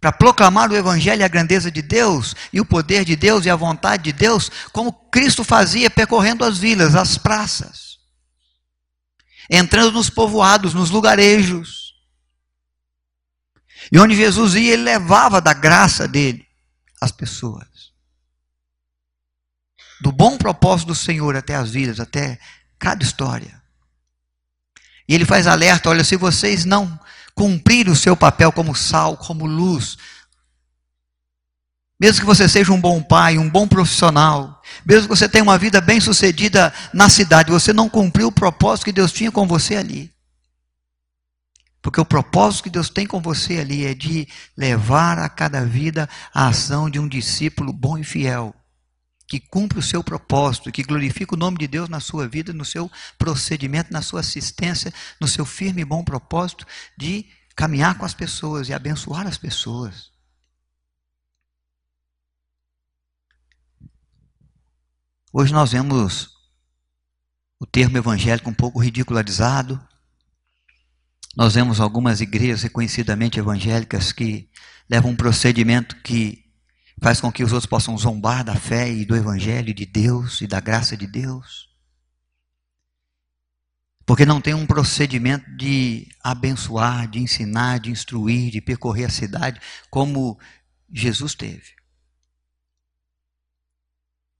para 0.00 0.12
proclamar 0.12 0.70
o 0.70 0.76
Evangelho 0.76 1.20
e 1.20 1.24
a 1.24 1.28
grandeza 1.28 1.70
de 1.70 1.82
Deus, 1.82 2.34
e 2.52 2.60
o 2.60 2.64
poder 2.64 3.04
de 3.04 3.16
Deus 3.16 3.44
e 3.44 3.50
a 3.50 3.56
vontade 3.56 4.04
de 4.04 4.12
Deus, 4.12 4.50
como 4.72 4.92
Cristo 4.92 5.42
fazia 5.42 5.90
percorrendo 5.90 6.44
as 6.44 6.58
vilas, 6.58 6.94
as 6.94 7.18
praças, 7.18 7.98
entrando 9.50 9.92
nos 9.92 10.08
povoados, 10.08 10.74
nos 10.74 10.90
lugarejos. 10.90 11.94
E 13.90 13.98
onde 13.98 14.14
Jesus 14.14 14.54
ia, 14.54 14.74
ele 14.74 14.82
levava 14.82 15.40
da 15.40 15.52
graça 15.52 16.06
dele 16.06 16.46
as 17.00 17.10
pessoas. 17.10 17.66
Do 20.00 20.12
bom 20.12 20.36
propósito 20.38 20.88
do 20.88 20.94
Senhor 20.94 21.34
até 21.34 21.56
as 21.56 21.70
vidas, 21.70 21.98
até 21.98 22.38
cada 22.78 23.02
história. 23.02 23.60
E 25.08 25.14
ele 25.14 25.24
faz 25.24 25.46
alerta: 25.46 25.88
olha, 25.88 26.04
se 26.04 26.16
vocês 26.16 26.64
não 26.64 26.98
cumprir 27.38 27.88
o 27.88 27.94
seu 27.94 28.16
papel 28.16 28.50
como 28.50 28.74
sal, 28.74 29.16
como 29.16 29.46
luz. 29.46 29.96
Mesmo 32.00 32.20
que 32.20 32.26
você 32.26 32.48
seja 32.48 32.72
um 32.72 32.80
bom 32.80 33.00
pai, 33.00 33.38
um 33.38 33.48
bom 33.48 33.66
profissional, 33.68 34.60
mesmo 34.84 35.02
que 35.08 35.16
você 35.16 35.28
tenha 35.28 35.44
uma 35.44 35.56
vida 35.56 35.80
bem 35.80 36.00
sucedida 36.00 36.74
na 36.92 37.08
cidade, 37.08 37.52
você 37.52 37.72
não 37.72 37.88
cumpriu 37.88 38.26
o 38.26 38.32
propósito 38.32 38.86
que 38.86 38.92
Deus 38.92 39.12
tinha 39.12 39.30
com 39.30 39.46
você 39.46 39.76
ali. 39.76 40.12
Porque 41.80 42.00
o 42.00 42.04
propósito 42.04 42.64
que 42.64 42.70
Deus 42.70 42.90
tem 42.90 43.06
com 43.06 43.20
você 43.20 43.58
ali 43.58 43.86
é 43.86 43.94
de 43.94 44.26
levar 44.56 45.16
a 45.20 45.28
cada 45.28 45.64
vida 45.64 46.08
a 46.34 46.48
ação 46.48 46.90
de 46.90 46.98
um 46.98 47.06
discípulo 47.06 47.72
bom 47.72 47.96
e 47.96 48.02
fiel 48.02 48.52
que 49.28 49.38
cumpre 49.38 49.78
o 49.78 49.82
seu 49.82 50.02
propósito, 50.02 50.72
que 50.72 50.82
glorifica 50.82 51.34
o 51.34 51.38
nome 51.38 51.58
de 51.58 51.68
Deus 51.68 51.86
na 51.90 52.00
sua 52.00 52.26
vida, 52.26 52.50
no 52.54 52.64
seu 52.64 52.90
procedimento, 53.18 53.92
na 53.92 54.00
sua 54.00 54.20
assistência, 54.20 54.92
no 55.20 55.28
seu 55.28 55.44
firme 55.44 55.82
e 55.82 55.84
bom 55.84 56.02
propósito 56.02 56.66
de 56.96 57.26
caminhar 57.54 57.98
com 57.98 58.06
as 58.06 58.14
pessoas 58.14 58.70
e 58.70 58.72
abençoar 58.72 59.26
as 59.26 59.36
pessoas. 59.36 60.10
Hoje 65.30 65.52
nós 65.52 65.72
vemos 65.72 66.30
o 67.60 67.66
termo 67.66 67.98
evangélico 67.98 68.48
um 68.48 68.54
pouco 68.54 68.78
ridicularizado. 68.78 69.78
Nós 71.36 71.54
vemos 71.54 71.80
algumas 71.80 72.22
igrejas 72.22 72.62
reconhecidamente 72.62 73.38
evangélicas 73.38 74.10
que 74.10 74.48
levam 74.88 75.10
um 75.10 75.16
procedimento 75.16 75.96
que 75.96 76.47
faz 77.00 77.20
com 77.20 77.30
que 77.30 77.44
os 77.44 77.52
outros 77.52 77.68
possam 77.68 77.96
zombar 77.96 78.44
da 78.44 78.54
fé 78.54 78.90
e 78.90 79.04
do 79.04 79.16
evangelho 79.16 79.72
de 79.72 79.86
Deus 79.86 80.40
e 80.40 80.46
da 80.46 80.60
graça 80.60 80.96
de 80.96 81.06
Deus. 81.06 81.68
Porque 84.04 84.24
não 84.24 84.40
tem 84.40 84.54
um 84.54 84.66
procedimento 84.66 85.44
de 85.56 86.08
abençoar, 86.24 87.08
de 87.08 87.18
ensinar, 87.18 87.78
de 87.78 87.90
instruir, 87.90 88.50
de 88.50 88.60
percorrer 88.60 89.04
a 89.04 89.10
cidade 89.10 89.60
como 89.90 90.38
Jesus 90.90 91.34
teve. 91.34 91.76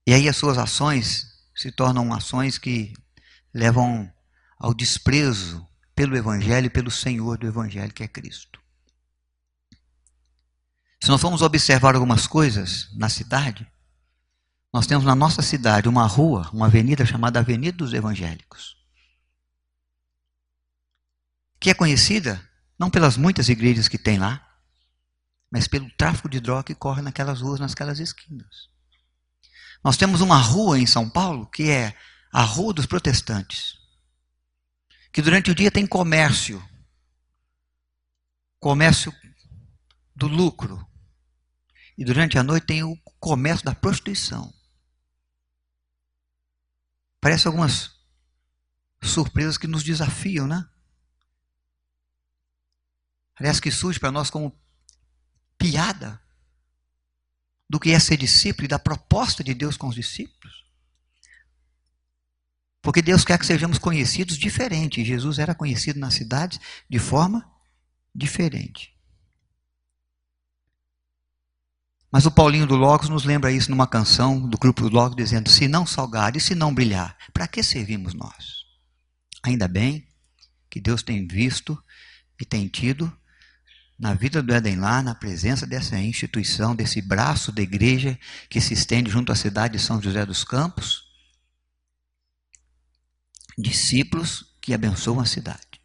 E 0.07 0.15
aí 0.15 0.27
as 0.27 0.37
suas 0.37 0.57
ações 0.57 1.27
se 1.55 1.71
tornam 1.71 2.15
ações 2.15 2.57
que 2.57 2.95
levam 3.53 4.11
ao 4.59 4.73
desprezo 4.73 5.69
pelo 5.95 6.17
Evangelho 6.17 6.67
e 6.67 6.71
pelo 6.71 6.91
Senhor 6.91 7.37
do 7.37 7.47
Evangelho, 7.47 7.93
que 7.93 8.03
é 8.03 8.09
Cristo. 8.09 8.59
Se 11.01 11.09
nós 11.09 11.21
formos 11.21 11.43
observar 11.43 11.95
algumas 11.95 12.27
coisas 12.27 12.89
na 12.97 13.09
cidade, 13.09 13.67
nós 14.73 14.87
temos 14.87 15.05
na 15.05 15.15
nossa 15.15 15.43
cidade 15.43 15.89
uma 15.89 16.07
rua, 16.07 16.49
uma 16.53 16.67
avenida 16.67 17.07
chamada 17.07 17.39
Avenida 17.39 17.77
dos 17.77 17.95
Evangélicos, 17.95 18.77
que 21.61 21.71
é 21.71 21.75
conhecida 21.75 22.47
não 22.79 22.91
pelas 22.91 23.17
muitas 23.17 23.49
igrejas 23.49 23.89
que 23.89 23.99
tem 23.99 24.19
lá, 24.19 24.45
mas 25.51 25.67
pelo 25.67 25.91
tráfico 25.97 26.29
de 26.29 26.41
droga 26.41 26.65
que 26.65 26.75
corre 26.75 27.03
naquelas 27.03 27.41
ruas, 27.41 27.59
naquelas 27.59 27.99
esquinas. 27.99 28.69
Nós 29.83 29.97
temos 29.97 30.21
uma 30.21 30.37
rua 30.37 30.79
em 30.79 30.87
São 30.87 31.09
Paulo 31.09 31.47
que 31.47 31.71
é 31.71 31.97
a 32.33 32.43
Rua 32.43 32.75
dos 32.75 32.87
Protestantes, 32.87 33.79
que 35.13 35.23
durante 35.23 35.51
o 35.51 35.55
dia 35.55 35.71
tem 35.71 35.87
comércio, 35.87 36.63
comércio 38.61 39.13
do 40.15 40.27
lucro, 40.27 40.88
e 41.99 42.05
durante 42.05 42.39
a 42.39 42.45
noite 42.45 42.65
tem 42.65 42.85
o 42.85 42.97
comércio 43.19 43.65
da 43.65 43.75
prostituição. 43.75 44.55
Parece 47.21 47.49
algumas 47.49 47.91
surpresas 49.03 49.59
que 49.59 49.67
nos 49.67 49.83
desafiam, 49.83 50.47
né? 50.47 50.65
Parece 53.37 53.61
que 53.61 53.73
surge 53.73 53.99
para 53.99 54.13
nós 54.13 54.31
como 54.31 54.57
piada 55.59 56.23
do 57.69 57.81
que 57.81 57.91
é 57.91 57.99
ser 57.99 58.17
discípulo 58.17 58.67
e 58.67 58.69
da 58.69 58.79
proposta 58.79 59.43
de 59.43 59.53
Deus 59.53 59.77
com 59.77 59.89
os 59.89 59.97
discípulos. 59.97 60.65
Porque 62.81 63.03
Deus 63.03 63.25
quer 63.25 63.39
que 63.39 63.47
sejamos 63.47 63.77
conhecidos 63.77 64.39
diferente. 64.39 65.05
Jesus 65.05 65.41
era 65.41 65.55
conhecido 65.55 65.99
nas 65.99 66.15
cidades 66.15 66.61
de 66.89 66.99
forma 67.01 67.51
diferente. 68.15 68.98
Mas 72.11 72.25
o 72.25 72.31
Paulinho 72.31 72.67
do 72.67 72.75
Logos 72.75 73.09
nos 73.09 73.25
lembra 73.25 73.53
isso 73.53 73.71
numa 73.71 73.87
canção 73.87 74.41
do 74.41 74.57
grupo 74.57 74.83
do 74.83 74.89
Logos, 74.89 75.17
dizendo: 75.17 75.51
Se 75.51 75.69
não 75.69 75.87
salgar 75.87 76.37
e 76.37 76.41
se 76.41 76.55
não 76.55 76.75
brilhar, 76.75 77.17
para 77.33 77.47
que 77.47 77.63
servimos 77.63 78.15
nós? 78.15 78.65
Ainda 79.43 79.69
bem 79.69 80.07
que 80.71 80.81
Deus 80.81 81.03
tem 81.03 81.27
visto 81.27 81.83
e 82.41 82.45
tem 82.45 82.67
tido 82.67 83.13
na 83.99 84.15
vida 84.15 84.43
do 84.43 84.55
Éden 84.55 84.77
lá, 84.77 85.03
na 85.03 85.15
presença 85.15 85.67
dessa 85.67 85.99
instituição, 85.99 86.75
desse 86.75 87.03
braço 87.03 87.51
da 87.51 87.61
igreja 87.61 88.19
que 88.49 88.61
se 88.61 88.73
estende 88.73 89.11
junto 89.11 89.33
à 89.33 89.35
cidade 89.35 89.77
de 89.77 89.83
São 89.83 90.01
José 90.01 90.25
dos 90.25 90.45
Campos, 90.45 91.03
discípulos 93.57 94.55
que 94.61 94.73
abençoam 94.73 95.19
a 95.19 95.27
cidade, 95.27 95.81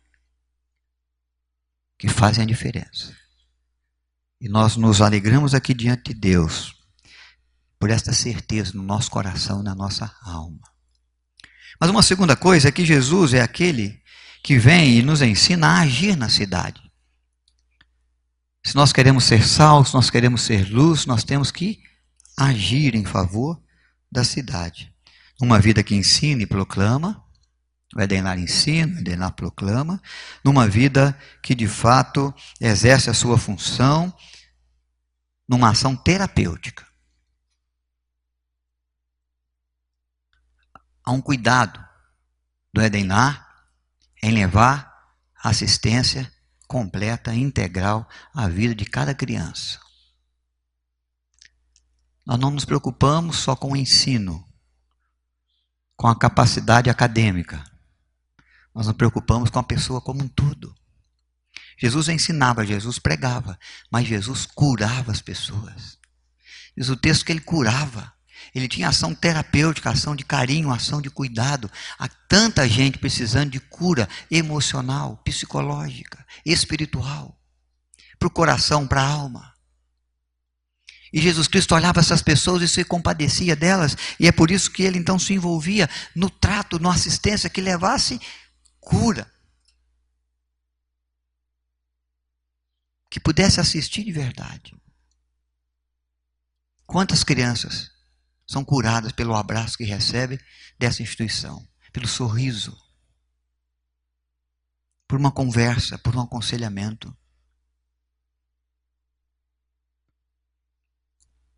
que 1.98 2.08
fazem 2.08 2.44
a 2.44 2.48
diferença. 2.48 3.23
E 4.44 4.50
nós 4.50 4.76
nos 4.76 5.00
alegramos 5.00 5.54
aqui 5.54 5.74
diante 5.74 6.14
de 6.14 6.20
Deus 6.20 6.76
por 7.80 7.90
esta 7.90 8.12
certeza 8.12 8.74
no 8.74 8.84
nosso 8.84 9.10
coração 9.10 9.62
e 9.62 9.64
na 9.64 9.74
nossa 9.74 10.14
alma. 10.22 10.60
Mas 11.80 11.90
uma 11.90 12.04
segunda 12.04 12.36
coisa 12.36 12.68
é 12.68 12.72
que 12.72 12.84
Jesus 12.84 13.34
é 13.34 13.40
aquele 13.40 13.98
que 14.44 14.60
vem 14.60 14.98
e 14.98 15.02
nos 15.02 15.22
ensina 15.22 15.68
a 15.68 15.80
agir 15.80 16.18
na 16.18 16.28
cidade. 16.28 16.82
Se 18.66 18.76
nós 18.76 18.92
queremos 18.92 19.24
ser 19.24 19.48
sal, 19.48 19.86
se 19.86 19.94
nós 19.94 20.10
queremos 20.10 20.42
ser 20.42 20.70
luz, 20.70 21.06
nós 21.06 21.24
temos 21.24 21.50
que 21.50 21.82
agir 22.36 22.96
em 22.96 23.06
favor 23.06 23.58
da 24.12 24.26
cidade. 24.26 24.94
Uma 25.42 25.58
vida 25.58 25.82
que 25.82 25.96
ensina 25.96 26.44
e 26.44 26.46
proclama, 26.46 27.24
o 27.96 28.02
Edenar 28.02 28.38
ensina, 28.38 28.94
o 28.98 29.00
Edenar 29.00 29.32
proclama, 29.36 30.02
numa 30.44 30.68
vida 30.68 31.18
que 31.42 31.56
de 31.56 31.66
fato 31.66 32.34
exerce 32.60 33.10
a 33.10 33.14
sua 33.14 33.38
função 33.38 34.14
numa 35.48 35.70
ação 35.70 35.96
terapêutica. 35.96 36.88
Há 41.04 41.12
um 41.12 41.22
cuidado 41.22 41.84
do 42.74 42.82
Edenar 42.82 43.66
em 44.22 44.32
levar 44.32 44.94
assistência 45.44 46.32
completa, 46.68 47.36
integral 47.36 48.08
à 48.34 48.48
vida 48.48 48.74
de 48.74 48.86
cada 48.86 49.14
criança. 49.14 49.80
Nós 52.26 52.40
não 52.40 52.52
nos 52.52 52.64
preocupamos 52.64 53.38
só 53.38 53.56
com 53.56 53.74
o 53.74 53.76
ensino, 53.76 54.48
com 55.96 56.08
a 56.08 56.18
capacidade 56.18 56.90
acadêmica. 56.90 57.64
Nós 58.74 58.88
nos 58.88 58.96
preocupamos 58.96 59.50
com 59.50 59.60
a 59.60 59.64
pessoa 59.64 60.00
como 60.00 60.24
um 60.24 60.28
todo. 60.28 60.74
Jesus 61.84 62.08
ensinava, 62.08 62.66
Jesus 62.66 62.98
pregava, 62.98 63.60
mas 63.92 64.08
Jesus 64.08 64.46
curava 64.46 65.12
as 65.12 65.20
pessoas. 65.20 65.98
Diz 66.78 66.88
o 66.88 66.96
texto 66.96 67.26
que 67.26 67.34
ele 67.34 67.42
curava. 67.42 68.14
Ele 68.56 68.70
tinha 68.70 68.88
ação 68.88 69.14
terapêutica, 69.14 69.90
ação 69.90 70.16
de 70.16 70.24
carinho, 70.24 70.72
ação 70.72 71.02
de 71.02 71.10
cuidado. 71.10 71.70
Há 72.00 72.08
tanta 72.08 72.70
gente 72.70 72.98
precisando 72.98 73.52
de 73.52 73.60
cura 73.60 74.08
emocional, 74.32 75.18
psicológica, 75.26 76.26
espiritual, 76.46 77.38
para 78.18 78.30
o 78.30 78.32
coração, 78.32 78.88
para 78.88 79.02
a 79.02 79.10
alma. 79.10 79.54
E 81.12 81.22
Jesus 81.22 81.50
Cristo 81.50 81.76
olhava 81.76 82.00
essas 82.00 82.22
pessoas 82.22 82.62
e 82.62 82.68
se 82.70 82.86
compadecia 82.86 83.58
delas, 83.58 83.98
e 84.18 84.26
é 84.26 84.32
por 84.32 84.52
isso 84.52 84.72
que 84.72 84.84
ele 84.84 85.00
então 85.00 85.20
se 85.20 85.34
envolvia 85.34 85.90
no 86.16 86.30
trato, 86.30 86.80
na 86.80 86.94
assistência 86.94 87.50
que 87.50 87.60
levasse 87.60 88.22
cura. 88.80 89.33
Que 93.14 93.20
pudesse 93.20 93.60
assistir 93.60 94.04
de 94.04 94.12
verdade. 94.12 94.76
Quantas 96.84 97.24
crianças 97.24 97.92
são 98.48 98.66
curadas 98.66 99.12
pelo 99.12 99.36
abraço 99.36 99.78
que 99.78 99.84
recebem 99.84 100.40
dessa 100.80 101.04
instituição, 101.04 101.64
pelo 101.92 102.08
sorriso, 102.08 102.76
por 105.08 105.20
uma 105.20 105.32
conversa, 105.32 105.96
por 106.00 106.16
um 106.16 106.22
aconselhamento. 106.22 107.16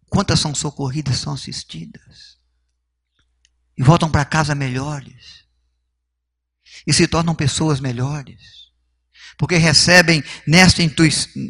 Quantas 0.09 0.41
são 0.41 0.53
socorridas, 0.53 1.19
são 1.19 1.31
assistidas 1.31 2.37
e 3.77 3.81
voltam 3.81 4.11
para 4.11 4.25
casa 4.25 4.53
melhores 4.53 5.45
e 6.85 6.91
se 6.91 7.07
tornam 7.07 7.33
pessoas 7.33 7.79
melhores 7.79 8.54
porque 9.37 9.57
recebem 9.57 10.23
nessa, 10.47 10.81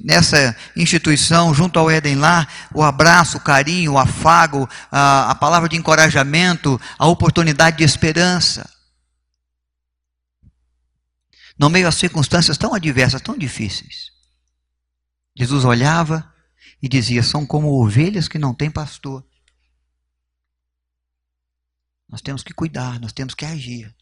nessa 0.04 0.56
instituição, 0.76 1.54
junto 1.54 1.78
ao 1.78 1.90
Éden 1.90 2.16
lá, 2.16 2.48
o 2.74 2.82
abraço, 2.82 3.38
o 3.38 3.42
carinho, 3.42 3.94
o 3.94 3.98
afago, 3.98 4.68
a, 4.92 5.32
a 5.32 5.36
palavra 5.36 5.70
de 5.70 5.76
encorajamento, 5.76 6.80
a 6.98 7.08
oportunidade 7.08 7.78
de 7.78 7.84
esperança. 7.84 8.70
No 11.58 11.70
meio 11.70 11.88
às 11.88 11.96
circunstâncias 11.96 12.58
tão 12.58 12.74
adversas, 12.74 13.22
tão 13.22 13.38
difíceis. 13.38 14.12
Jesus 15.38 15.64
olhava 15.64 16.34
e 16.82 16.90
dizia: 16.90 17.24
são 17.24 17.46
como 17.46 17.82
ovelhas 17.82 18.28
que 18.28 18.40
não 18.40 18.54
têm 18.54 18.70
pastor. 18.70 19.26
Nós 22.10 22.22
temos 22.22 22.44
que 22.44 22.54
cuidar, 22.54 23.00
nós 23.00 23.14
temos 23.14 23.34
que 23.34 23.46
agir. 23.46 23.94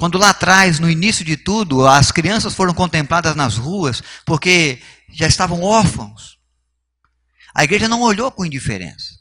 Quando 0.00 0.16
lá 0.16 0.30
atrás, 0.30 0.80
no 0.80 0.88
início 0.88 1.22
de 1.22 1.36
tudo, 1.36 1.86
as 1.86 2.10
crianças 2.10 2.54
foram 2.54 2.72
contempladas 2.72 3.36
nas 3.36 3.58
ruas 3.58 4.02
porque 4.24 4.80
já 5.12 5.26
estavam 5.26 5.62
órfãos, 5.62 6.38
a 7.54 7.64
igreja 7.64 7.86
não 7.86 8.00
olhou 8.00 8.32
com 8.32 8.46
indiferença. 8.46 9.20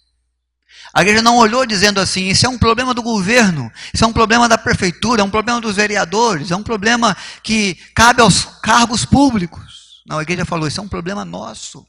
A 0.93 1.01
igreja 1.01 1.21
não 1.21 1.35
olhou 1.35 1.65
dizendo 1.65 1.99
assim: 1.99 2.29
isso 2.29 2.45
é 2.45 2.49
um 2.49 2.57
problema 2.57 2.93
do 2.93 3.03
governo, 3.03 3.69
isso 3.93 4.05
é 4.05 4.07
um 4.07 4.13
problema 4.13 4.47
da 4.47 4.57
prefeitura, 4.57 5.21
é 5.21 5.25
um 5.25 5.29
problema 5.29 5.59
dos 5.59 5.75
vereadores, 5.75 6.49
é 6.49 6.55
um 6.55 6.63
problema 6.63 7.13
que 7.43 7.75
cabe 7.93 8.21
aos 8.21 8.45
cargos 8.45 9.03
públicos. 9.03 10.01
Não, 10.07 10.19
a 10.19 10.21
igreja 10.21 10.45
falou: 10.45 10.65
isso 10.65 10.79
é 10.79 10.83
um 10.83 10.87
problema 10.87 11.25
nosso. 11.25 11.85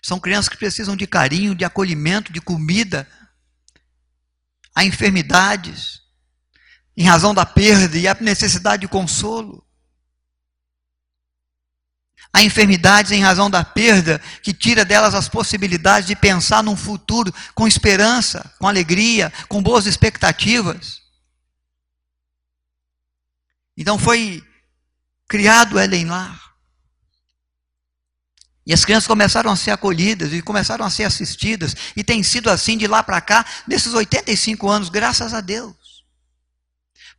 São 0.00 0.20
crianças 0.20 0.48
que 0.48 0.56
precisam 0.56 0.94
de 0.94 1.04
carinho, 1.04 1.52
de 1.52 1.64
acolhimento, 1.64 2.32
de 2.32 2.40
comida 2.40 3.08
a 4.76 4.84
enfermidades, 4.84 6.02
em 6.94 7.04
razão 7.04 7.32
da 7.32 7.46
perda 7.46 7.96
e 7.96 8.06
a 8.06 8.14
necessidade 8.20 8.82
de 8.82 8.88
consolo. 8.88 9.66
Há 12.30 12.42
enfermidades 12.42 13.10
em 13.10 13.22
razão 13.22 13.48
da 13.48 13.64
perda 13.64 14.20
que 14.42 14.52
tira 14.52 14.84
delas 14.84 15.14
as 15.14 15.30
possibilidades 15.30 16.06
de 16.06 16.14
pensar 16.14 16.62
num 16.62 16.76
futuro 16.76 17.32
com 17.54 17.66
esperança, 17.66 18.52
com 18.58 18.68
alegria, 18.68 19.32
com 19.48 19.62
boas 19.62 19.86
expectativas. 19.86 21.00
Então 23.74 23.98
foi 23.98 24.46
criado 25.26 25.80
Ellen 25.80 26.04
Lar. 26.04 26.45
E 28.66 28.74
as 28.74 28.84
crianças 28.84 29.06
começaram 29.06 29.50
a 29.50 29.56
ser 29.56 29.70
acolhidas 29.70 30.32
e 30.32 30.42
começaram 30.42 30.84
a 30.84 30.90
ser 30.90 31.04
assistidas. 31.04 31.76
E 31.96 32.02
tem 32.02 32.22
sido 32.22 32.50
assim 32.50 32.76
de 32.76 32.88
lá 32.88 33.02
para 33.02 33.20
cá, 33.20 33.46
nesses 33.66 33.94
85 33.94 34.68
anos, 34.68 34.88
graças 34.88 35.32
a 35.32 35.40
Deus. 35.40 35.74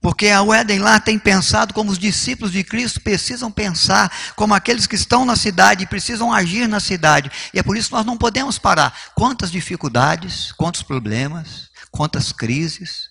Porque 0.01 0.27
a 0.27 0.43
Ueden 0.43 0.79
lá 0.79 0.99
tem 0.99 1.17
pensado 1.17 1.73
como 1.73 1.89
os 1.89 1.97
discípulos 1.97 2.51
de 2.51 2.63
Cristo 2.63 3.01
precisam 3.01 3.51
pensar, 3.51 4.11
como 4.35 4.53
aqueles 4.53 4.85
que 4.85 4.95
estão 4.95 5.25
na 5.25 5.35
cidade 5.35 5.83
e 5.83 5.87
precisam 5.87 6.33
agir 6.33 6.67
na 6.67 6.79
cidade. 6.79 7.31
E 7.53 7.59
é 7.59 7.63
por 7.63 7.77
isso 7.77 7.89
que 7.89 7.95
nós 7.95 8.05
não 8.05 8.17
podemos 8.17 8.59
parar. 8.59 8.93
Quantas 9.15 9.49
dificuldades, 9.49 10.51
quantos 10.51 10.83
problemas, 10.83 11.69
quantas 11.91 12.31
crises, 12.31 13.09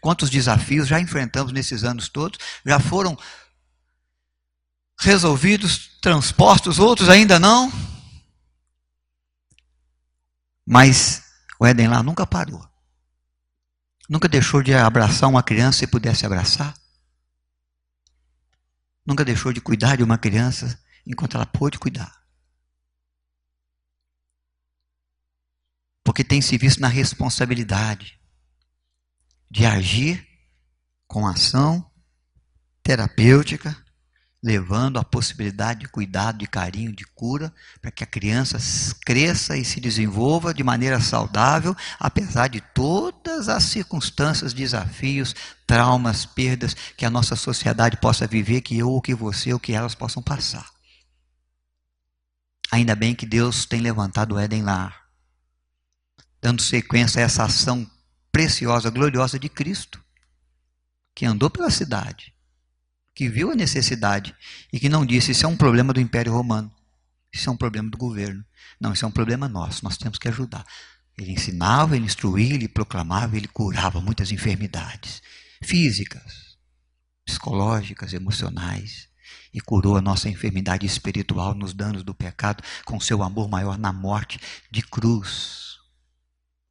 quantos 0.00 0.30
desafios 0.30 0.88
já 0.88 0.98
enfrentamos 0.98 1.52
nesses 1.52 1.84
anos 1.84 2.08
todos, 2.08 2.38
já 2.64 2.78
foram 2.78 3.18
resolvidos, 4.98 5.98
transpostos, 6.00 6.78
outros 6.78 7.08
ainda 7.08 7.38
não. 7.38 7.72
Mas 10.66 11.22
o 11.58 11.64
Éden 11.64 11.88
lá 11.88 12.02
nunca 12.02 12.26
parou. 12.26 12.66
Nunca 14.08 14.28
deixou 14.28 14.62
de 14.62 14.74
abraçar 14.74 15.28
uma 15.28 15.42
criança 15.42 15.84
e 15.84 15.86
pudesse 15.86 16.26
abraçar. 16.26 16.74
Nunca 19.06 19.24
deixou 19.24 19.52
de 19.52 19.60
cuidar 19.60 19.96
de 19.96 20.02
uma 20.02 20.18
criança 20.18 20.78
enquanto 21.06 21.36
ela 21.36 21.46
pôde 21.46 21.78
cuidar. 21.78 22.18
Porque 26.02 26.24
tem 26.24 26.40
se 26.40 26.58
visto 26.58 26.80
na 26.80 26.88
responsabilidade 26.88 28.18
de 29.50 29.64
agir 29.64 30.26
com 31.06 31.26
ação 31.26 31.90
terapêutica 32.82 33.76
levando 34.42 34.98
a 34.98 35.04
possibilidade 35.04 35.80
de 35.80 35.88
cuidado, 35.88 36.38
de 36.38 36.46
carinho, 36.46 36.92
de 36.92 37.04
cura, 37.04 37.52
para 37.82 37.90
que 37.90 38.04
a 38.04 38.06
criança 38.06 38.58
cresça 39.04 39.56
e 39.56 39.64
se 39.64 39.80
desenvolva 39.80 40.54
de 40.54 40.62
maneira 40.62 41.00
saudável, 41.00 41.76
apesar 41.98 42.48
de 42.48 42.60
todas 42.60 43.48
as 43.48 43.64
circunstâncias, 43.64 44.52
desafios, 44.52 45.34
traumas, 45.66 46.24
perdas 46.24 46.74
que 46.96 47.04
a 47.04 47.10
nossa 47.10 47.34
sociedade 47.34 47.96
possa 47.96 48.26
viver, 48.26 48.60
que 48.60 48.78
eu, 48.78 48.88
ou 48.88 49.02
que 49.02 49.14
você, 49.14 49.52
ou 49.52 49.58
que 49.58 49.72
elas 49.72 49.94
possam 49.94 50.22
passar. 50.22 50.70
Ainda 52.70 52.94
bem 52.94 53.14
que 53.14 53.26
Deus 53.26 53.66
tem 53.66 53.80
levantado 53.80 54.34
o 54.34 54.38
Éden 54.38 54.62
Lar, 54.62 55.08
dando 56.40 56.62
sequência 56.62 57.20
a 57.20 57.24
essa 57.24 57.44
ação 57.44 57.90
preciosa, 58.30 58.88
gloriosa 58.88 59.36
de 59.36 59.48
Cristo, 59.48 60.00
que 61.12 61.26
andou 61.26 61.50
pela 61.50 61.70
cidade, 61.70 62.32
que 63.18 63.28
viu 63.28 63.50
a 63.50 63.54
necessidade 63.56 64.32
e 64.72 64.78
que 64.78 64.88
não 64.88 65.04
disse: 65.04 65.32
Isso 65.32 65.44
é 65.44 65.48
um 65.48 65.56
problema 65.56 65.92
do 65.92 66.00
Império 66.00 66.32
Romano, 66.32 66.72
isso 67.34 67.50
é 67.50 67.52
um 67.52 67.56
problema 67.56 67.90
do 67.90 67.98
governo. 67.98 68.44
Não, 68.80 68.92
isso 68.92 69.04
é 69.04 69.08
um 69.08 69.10
problema 69.10 69.48
nosso, 69.48 69.82
nós 69.82 69.96
temos 69.96 70.20
que 70.20 70.28
ajudar. 70.28 70.64
Ele 71.18 71.32
ensinava, 71.32 71.96
ele 71.96 72.04
instruía, 72.04 72.54
ele 72.54 72.68
proclamava, 72.68 73.36
ele 73.36 73.48
curava 73.48 74.00
muitas 74.00 74.30
enfermidades 74.30 75.20
físicas, 75.60 76.56
psicológicas, 77.26 78.12
emocionais. 78.12 79.08
E 79.52 79.60
curou 79.60 79.96
a 79.96 80.00
nossa 80.00 80.28
enfermidade 80.28 80.86
espiritual 80.86 81.54
nos 81.54 81.74
danos 81.74 82.04
do 82.04 82.14
pecado 82.14 82.62
com 82.84 83.00
seu 83.00 83.24
amor 83.24 83.48
maior 83.48 83.76
na 83.76 83.92
morte 83.92 84.38
de 84.70 84.80
cruz. 84.80 85.78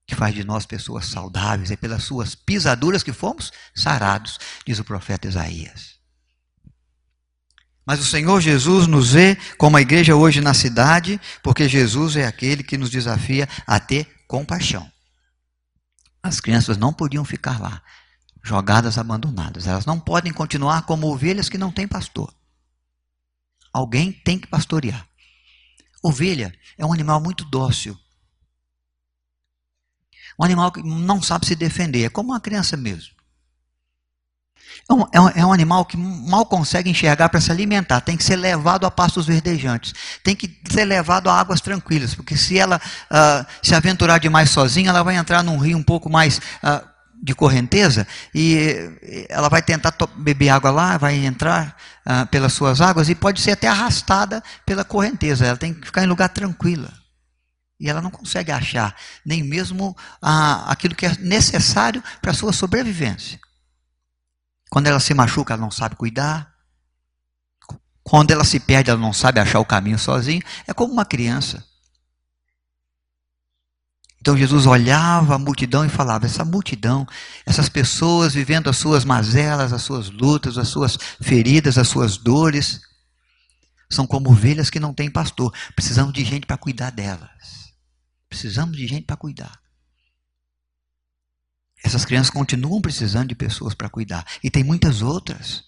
Que 0.07 0.15
faz 0.15 0.33
de 0.33 0.45
nós 0.45 0.65
pessoas 0.65 1.07
saudáveis. 1.07 1.71
É 1.71 1.75
pelas 1.75 2.03
suas 2.03 2.35
pisaduras 2.35 3.03
que 3.03 3.11
fomos 3.11 3.51
sarados, 3.75 4.39
diz 4.65 4.79
o 4.79 4.85
profeta 4.85 5.27
Isaías. 5.27 5.96
Mas 7.87 8.01
o 8.01 8.05
Senhor 8.05 8.41
Jesus 8.41 8.85
nos 8.85 9.13
vê 9.13 9.37
como 9.57 9.77
a 9.77 9.81
igreja 9.81 10.13
hoje 10.13 10.41
na 10.41 10.53
cidade, 10.53 11.21
porque 11.41 11.69
Jesus 11.69 12.17
é 12.17 12.27
aquele 12.27 12.61
que 12.61 12.77
nos 12.77 12.89
desafia 12.89 13.47
a 13.65 13.79
ter 13.79 14.25
compaixão. 14.27 14.91
As 16.21 16.41
crianças 16.41 16.75
não 16.75 16.91
podiam 16.91 17.23
ficar 17.23 17.61
lá, 17.61 17.81
jogadas, 18.43 18.97
abandonadas. 18.97 19.67
Elas 19.67 19.85
não 19.85 19.97
podem 19.97 20.33
continuar 20.33 20.81
como 20.81 21.07
ovelhas 21.07 21.47
que 21.47 21.57
não 21.57 21.71
têm 21.71 21.87
pastor. 21.87 22.35
Alguém 23.71 24.11
tem 24.11 24.37
que 24.37 24.47
pastorear. 24.47 25.07
Ovelha 26.03 26.53
é 26.77 26.85
um 26.85 26.91
animal 26.91 27.21
muito 27.21 27.45
dócil. 27.45 27.97
Um 30.37 30.43
animal 30.43 30.73
que 30.73 30.83
não 30.83 31.21
sabe 31.21 31.45
se 31.45 31.55
defender. 31.55 32.03
É 32.03 32.09
como 32.09 32.31
uma 32.31 32.41
criança 32.41 32.75
mesmo. 32.75 33.16
É 34.89 34.93
um, 34.93 35.05
é 35.11 35.21
um, 35.21 35.29
é 35.29 35.45
um 35.45 35.51
animal 35.51 35.83
que 35.83 35.97
mal 35.97 36.45
consegue 36.45 36.89
enxergar 36.89 37.27
para 37.27 37.41
se 37.41 37.51
alimentar. 37.51 37.99
Tem 37.99 38.15
que 38.15 38.23
ser 38.23 38.37
levado 38.37 38.85
a 38.85 38.91
pastos 38.91 39.25
verdejantes. 39.25 39.93
Tem 40.23 40.33
que 40.33 40.49
ser 40.71 40.85
levado 40.85 41.29
a 41.29 41.37
águas 41.37 41.59
tranquilas. 41.59 42.15
Porque 42.15 42.37
se 42.37 42.57
ela 42.57 42.77
uh, 42.77 43.45
se 43.61 43.75
aventurar 43.75 44.17
demais 44.17 44.49
sozinha, 44.49 44.89
ela 44.89 45.03
vai 45.03 45.17
entrar 45.17 45.43
num 45.43 45.57
rio 45.57 45.77
um 45.77 45.83
pouco 45.83 46.09
mais. 46.09 46.37
Uh, 46.63 46.97
de 47.19 47.33
correnteza 47.33 48.05
e 48.31 49.25
ela 49.27 49.49
vai 49.49 49.59
tentar 49.59 49.91
beber 50.17 50.49
água 50.49 50.69
lá, 50.69 50.97
vai 50.99 51.15
entrar 51.25 51.75
uh, 52.05 52.27
pelas 52.27 52.53
suas 52.53 52.79
águas 52.79 53.09
e 53.09 53.15
pode 53.15 53.41
ser 53.41 53.53
até 53.53 53.67
arrastada 53.67 54.43
pela 54.63 54.83
correnteza. 54.83 55.43
Ela 55.43 55.57
tem 55.57 55.73
que 55.73 55.87
ficar 55.87 56.03
em 56.03 56.07
lugar 56.07 56.29
tranquila. 56.29 56.93
E 57.79 57.89
ela 57.89 58.03
não 58.03 58.11
consegue 58.11 58.51
achar 58.51 58.95
nem 59.25 59.43
mesmo 59.43 59.97
aquilo 60.21 60.93
que 60.93 61.07
é 61.07 61.15
necessário 61.19 62.03
para 62.21 62.29
a 62.29 62.35
sua 62.35 62.53
sobrevivência. 62.53 63.39
Quando 64.69 64.87
ela 64.87 64.99
se 64.99 65.13
machuca, 65.13 65.53
ela 65.53 65.61
não 65.61 65.71
sabe 65.71 65.95
cuidar. 65.95 66.53
Quando 68.03 68.31
ela 68.31 68.43
se 68.43 68.59
perde, 68.59 68.89
ela 68.89 68.99
não 68.99 69.13
sabe 69.13 69.39
achar 69.39 69.59
o 69.59 69.65
caminho 69.65 69.99
sozinha. 69.99 70.41
É 70.65 70.73
como 70.73 70.93
uma 70.93 71.05
criança. 71.05 71.65
Então 74.19 74.35
Jesus 74.35 74.65
olhava 74.65 75.35
a 75.35 75.39
multidão 75.39 75.85
e 75.85 75.89
falava: 75.89 76.25
essa 76.25 76.43
multidão, 76.43 77.07
essas 77.45 77.69
pessoas 77.69 78.33
vivendo 78.33 78.69
as 78.69 78.77
suas 78.77 79.05
mazelas, 79.05 79.71
as 79.71 79.81
suas 79.81 80.09
lutas, 80.09 80.57
as 80.57 80.67
suas 80.67 80.97
feridas, 81.21 81.77
as 81.77 81.87
suas 81.87 82.17
dores, 82.17 82.81
são 83.89 84.05
como 84.05 84.31
ovelhas 84.31 84.69
que 84.69 84.79
não 84.79 84.93
têm 84.93 85.09
pastor. 85.09 85.53
Precisamos 85.75 86.13
de 86.13 86.25
gente 86.25 86.45
para 86.45 86.57
cuidar 86.57 86.89
delas. 86.91 87.73
Precisamos 88.27 88.75
de 88.75 88.85
gente 88.85 89.05
para 89.05 89.15
cuidar. 89.15 89.57
Essas 91.87 92.03
crianças 92.03 92.29
continuam 92.29 92.81
precisando 92.81 93.29
de 93.29 93.35
pessoas 93.35 93.73
para 93.73 93.87
cuidar. 93.87 94.25
E 94.43 94.51
tem 94.51 94.61
muitas 94.61 95.01
outras. 95.01 95.63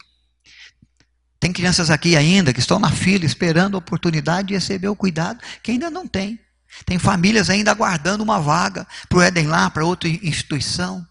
Tem 1.40 1.54
crianças 1.54 1.90
aqui 1.90 2.18
ainda 2.18 2.54
que 2.54 2.60
estão 2.60 2.78
na 2.78 2.92
fila 2.92 3.24
esperando 3.24 3.76
a 3.76 3.78
oportunidade 3.78 4.50
de 4.50 4.54
receber 4.54 4.90
o 4.90 4.98
cuidado 4.98 5.40
que 5.64 5.72
ainda 5.72 5.90
não 5.90 6.06
tem. 6.06 6.38
Tem 6.86 7.00
famílias 7.00 7.50
ainda 7.50 7.72
aguardando 7.72 8.22
uma 8.22 8.38
vaga 8.38 8.86
para 9.08 9.18
o 9.18 9.24
Eden 9.24 9.48
lá, 9.48 9.70
para 9.70 9.86
outra 9.86 10.10
instituição. 10.10 11.08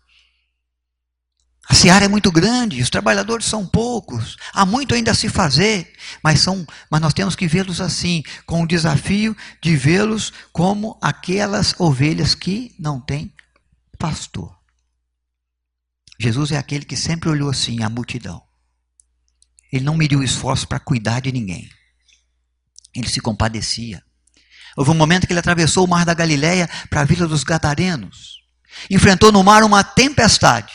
A 1.67 1.75
seara 1.75 2.05
é 2.05 2.09
muito 2.09 2.31
grande, 2.31 2.83
os 2.83 2.91
trabalhadores 2.91 3.47
são 3.47 3.67
poucos, 3.67 4.37
há 4.53 4.67
muito 4.67 4.95
ainda 4.95 5.13
a 5.13 5.15
se 5.15 5.31
fazer, 5.31 5.91
mas, 6.23 6.41
são, 6.41 6.67
mas 6.91 7.01
nós 7.01 7.15
temos 7.15 7.35
que 7.35 7.49
vê-los 7.49 7.81
assim, 7.81 8.23
com 8.45 8.63
o 8.63 8.67
desafio 8.67 9.35
de 9.63 9.75
vê-los 9.75 10.35
como 10.53 10.99
aquelas 11.01 11.75
ovelhas 11.79 12.35
que 12.35 12.75
não 12.79 13.01
têm 13.01 13.33
pastor. 13.99 14.58
Jesus 16.19 16.51
é 16.53 16.57
aquele 16.57 16.85
que 16.85 16.97
sempre 16.97 17.29
olhou 17.29 17.49
assim 17.49 17.83
a 17.83 17.89
multidão. 17.89 18.43
Ele 19.73 19.85
não 19.85 19.97
mediu 19.97 20.23
esforço 20.23 20.67
para 20.67 20.81
cuidar 20.81 21.21
de 21.21 21.31
ninguém. 21.31 21.71
Ele 22.95 23.09
se 23.09 23.21
compadecia. 23.21 24.03
Houve 24.77 24.91
um 24.91 24.95
momento 24.95 25.27
que 25.27 25.33
ele 25.33 25.41
atravessou 25.41 25.85
o 25.85 25.89
mar 25.89 26.05
da 26.05 26.15
Galileia 26.15 26.69
para 26.89 27.03
a 27.03 27.05
vila 27.05 27.27
dos 27.27 27.45
Gadarenos. 27.45 28.39
Enfrentou 28.91 29.31
no 29.31 29.43
mar 29.43 29.63
uma 29.63 29.85
tempestade. 29.85 30.73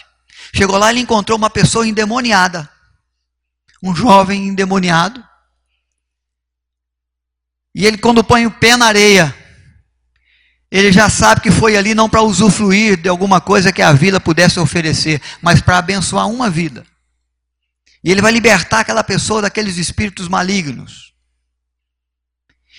Chegou 0.55 0.77
lá 0.77 0.93
e 0.93 0.99
encontrou 0.99 1.37
uma 1.37 1.49
pessoa 1.49 1.87
endemoniada. 1.87 2.69
Um 3.81 3.95
jovem 3.95 4.47
endemoniado. 4.47 5.23
E 7.75 7.85
ele, 7.85 7.97
quando 7.97 8.23
põe 8.23 8.45
o 8.45 8.51
pé 8.51 8.77
na 8.77 8.85
areia, 8.85 9.35
ele 10.73 10.91
já 10.91 11.07
sabe 11.07 11.41
que 11.41 11.51
foi 11.51 11.77
ali 11.77 11.93
não 11.93 12.09
para 12.09 12.23
usufruir 12.23 12.97
de 12.97 13.07
alguma 13.07 13.39
coisa 13.39 13.71
que 13.71 13.79
a 13.79 13.93
vida 13.93 14.19
pudesse 14.19 14.59
oferecer, 14.59 15.21
mas 15.39 15.61
para 15.61 15.77
abençoar 15.77 16.27
uma 16.27 16.49
vida. 16.49 16.83
E 18.03 18.09
ele 18.09 18.23
vai 18.23 18.31
libertar 18.31 18.79
aquela 18.79 19.03
pessoa 19.03 19.39
daqueles 19.39 19.77
espíritos 19.77 20.27
malignos. 20.27 21.13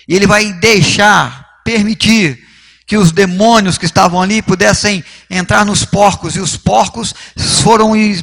E 0.09 0.13
ele 0.13 0.27
vai 0.27 0.51
deixar, 0.51 1.61
permitir 1.63 2.45
que 2.85 2.97
os 2.97 3.13
demônios 3.13 3.77
que 3.77 3.85
estavam 3.85 4.21
ali 4.21 4.41
pudessem 4.41 5.01
entrar 5.29 5.65
nos 5.65 5.85
porcos, 5.85 6.35
e 6.35 6.41
os 6.41 6.57
porcos 6.57 7.15
foram 7.63 7.95
e 7.95 8.21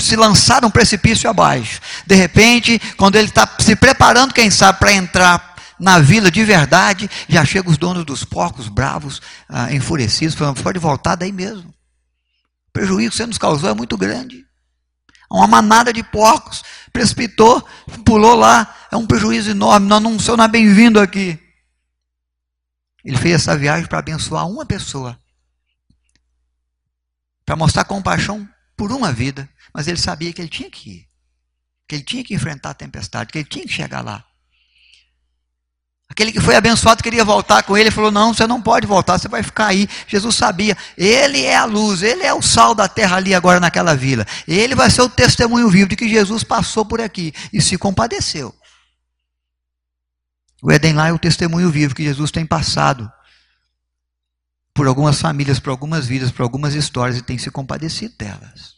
se 0.00 0.16
lançaram 0.16 0.66
um 0.66 0.70
precipício 0.70 1.30
abaixo. 1.30 1.80
De 2.04 2.16
repente, 2.16 2.82
quando 2.96 3.14
ele 3.14 3.28
está 3.28 3.48
se 3.60 3.76
preparando, 3.76 4.34
quem 4.34 4.50
sabe, 4.50 4.80
para 4.80 4.92
entrar 4.92 5.51
na 5.82 5.98
vila 5.98 6.30
de 6.30 6.44
verdade, 6.44 7.10
já 7.28 7.44
chegam 7.44 7.72
os 7.72 7.76
donos 7.76 8.04
dos 8.04 8.24
porcos, 8.24 8.68
bravos, 8.68 9.20
ah, 9.48 9.72
enfurecidos, 9.74 10.36
falando: 10.36 10.62
pode 10.62 10.78
voltar 10.78 11.16
daí 11.16 11.32
mesmo. 11.32 11.70
O 12.68 12.72
prejuízo 12.72 13.10
que 13.10 13.16
você 13.16 13.26
nos 13.26 13.36
causou 13.36 13.68
é 13.68 13.74
muito 13.74 13.96
grande. 13.96 14.46
Uma 15.28 15.48
manada 15.48 15.92
de 15.92 16.04
porcos 16.04 16.62
precipitou, 16.92 17.66
pulou 18.04 18.36
lá, 18.36 18.72
é 18.92 18.96
um 18.96 19.06
prejuízo 19.06 19.50
enorme, 19.50 19.88
nós 19.88 20.00
não, 20.00 20.44
é 20.44 20.48
bem-vindo 20.48 21.00
aqui. 21.00 21.36
Ele 23.04 23.16
fez 23.16 23.34
essa 23.34 23.58
viagem 23.58 23.88
para 23.88 23.98
abençoar 23.98 24.46
uma 24.48 24.64
pessoa, 24.64 25.18
para 27.44 27.56
mostrar 27.56 27.84
compaixão 27.84 28.48
por 28.76 28.92
uma 28.92 29.12
vida, 29.12 29.48
mas 29.74 29.88
ele 29.88 29.98
sabia 29.98 30.32
que 30.32 30.40
ele 30.40 30.48
tinha 30.48 30.70
que 30.70 30.90
ir, 30.90 31.08
que 31.88 31.96
ele 31.96 32.04
tinha 32.04 32.22
que 32.22 32.34
enfrentar 32.34 32.70
a 32.70 32.74
tempestade, 32.74 33.32
que 33.32 33.38
ele 33.38 33.48
tinha 33.48 33.66
que 33.66 33.72
chegar 33.72 34.00
lá. 34.00 34.24
Aquele 36.12 36.30
que 36.30 36.40
foi 36.40 36.54
abençoado 36.54 37.02
queria 37.02 37.24
voltar 37.24 37.62
com 37.62 37.74
ele, 37.74 37.90
falou: 37.90 38.10
Não, 38.10 38.34
você 38.34 38.46
não 38.46 38.60
pode 38.60 38.86
voltar, 38.86 39.18
você 39.18 39.28
vai 39.28 39.42
ficar 39.42 39.68
aí. 39.68 39.88
Jesus 40.06 40.36
sabia, 40.36 40.76
ele 40.94 41.40
é 41.40 41.56
a 41.56 41.64
luz, 41.64 42.02
ele 42.02 42.22
é 42.22 42.34
o 42.34 42.42
sal 42.42 42.74
da 42.74 42.86
terra 42.86 43.16
ali 43.16 43.34
agora 43.34 43.58
naquela 43.58 43.96
vila. 43.96 44.26
Ele 44.46 44.74
vai 44.74 44.90
ser 44.90 45.00
o 45.00 45.08
testemunho 45.08 45.70
vivo 45.70 45.88
de 45.88 45.96
que 45.96 46.06
Jesus 46.06 46.44
passou 46.44 46.84
por 46.84 47.00
aqui 47.00 47.32
e 47.50 47.62
se 47.62 47.78
compadeceu. 47.78 48.54
O 50.62 50.70
Éden 50.70 50.92
lá 50.92 51.08
é 51.08 51.12
o 51.12 51.18
testemunho 51.18 51.70
vivo 51.70 51.94
que 51.94 52.04
Jesus 52.04 52.30
tem 52.30 52.44
passado 52.44 53.10
por 54.74 54.86
algumas 54.86 55.18
famílias, 55.18 55.58
por 55.58 55.70
algumas 55.70 56.06
vidas, 56.06 56.30
por 56.30 56.42
algumas 56.42 56.74
histórias 56.74 57.16
e 57.16 57.22
tem 57.22 57.38
se 57.38 57.50
compadecido 57.50 58.14
delas. 58.18 58.74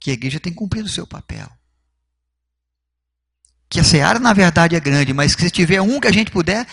Que 0.00 0.12
a 0.12 0.14
igreja 0.14 0.40
tem 0.40 0.52
cumprido 0.52 0.86
o 0.86 0.90
seu 0.90 1.06
papel 1.06 1.46
que 3.72 3.80
a 3.80 3.84
seara 3.84 4.18
na 4.18 4.34
verdade 4.34 4.76
é 4.76 4.80
grande, 4.80 5.14
mas 5.14 5.34
que 5.34 5.40
se 5.40 5.50
tiver 5.50 5.80
um 5.80 5.98
que 5.98 6.06
a 6.06 6.12
gente 6.12 6.30
puder 6.30 6.66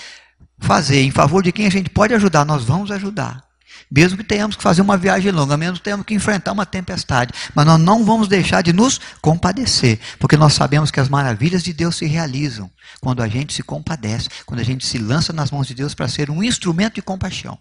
fazer 0.59 1.01
em 1.01 1.12
favor 1.12 1.41
de 1.41 1.49
quem 1.49 1.65
a 1.65 1.71
gente 1.71 1.89
pode 1.89 2.13
ajudar, 2.13 2.43
nós 2.43 2.65
vamos 2.65 2.91
ajudar. 2.91 3.41
Mesmo 3.89 4.17
que 4.17 4.23
tenhamos 4.23 4.57
que 4.57 4.62
fazer 4.62 4.81
uma 4.81 4.97
viagem 4.97 5.31
longa, 5.31 5.55
mesmo 5.55 5.77
que 5.77 5.83
tenhamos 5.83 6.05
que 6.05 6.13
enfrentar 6.13 6.51
uma 6.51 6.65
tempestade, 6.65 7.33
mas 7.55 7.65
nós 7.65 7.79
não 7.79 8.03
vamos 8.03 8.27
deixar 8.27 8.62
de 8.62 8.73
nos 8.73 8.99
compadecer, 9.21 9.97
porque 10.19 10.35
nós 10.35 10.51
sabemos 10.51 10.91
que 10.91 10.99
as 10.99 11.07
maravilhas 11.07 11.63
de 11.63 11.71
Deus 11.71 11.95
se 11.95 12.05
realizam 12.05 12.69
quando 12.99 13.23
a 13.23 13.29
gente 13.29 13.53
se 13.53 13.63
compadece, 13.63 14.27
quando 14.45 14.59
a 14.59 14.65
gente 14.65 14.85
se 14.85 14.97
lança 14.97 15.31
nas 15.31 15.51
mãos 15.51 15.67
de 15.67 15.73
Deus 15.73 15.93
para 15.93 16.09
ser 16.09 16.29
um 16.29 16.43
instrumento 16.43 16.95
de 16.95 17.01
compaixão. 17.01 17.57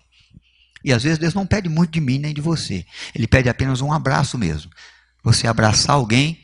E 0.84 0.92
às 0.92 1.04
vezes 1.04 1.18
Deus 1.18 1.32
não 1.32 1.46
pede 1.46 1.68
muito 1.68 1.92
de 1.92 2.00
mim 2.00 2.18
nem 2.18 2.34
de 2.34 2.40
você, 2.40 2.84
Ele 3.14 3.28
pede 3.28 3.48
apenas 3.48 3.80
um 3.80 3.92
abraço 3.92 4.36
mesmo. 4.36 4.68
Você 5.22 5.46
abraçar 5.46 5.94
alguém 5.94 6.40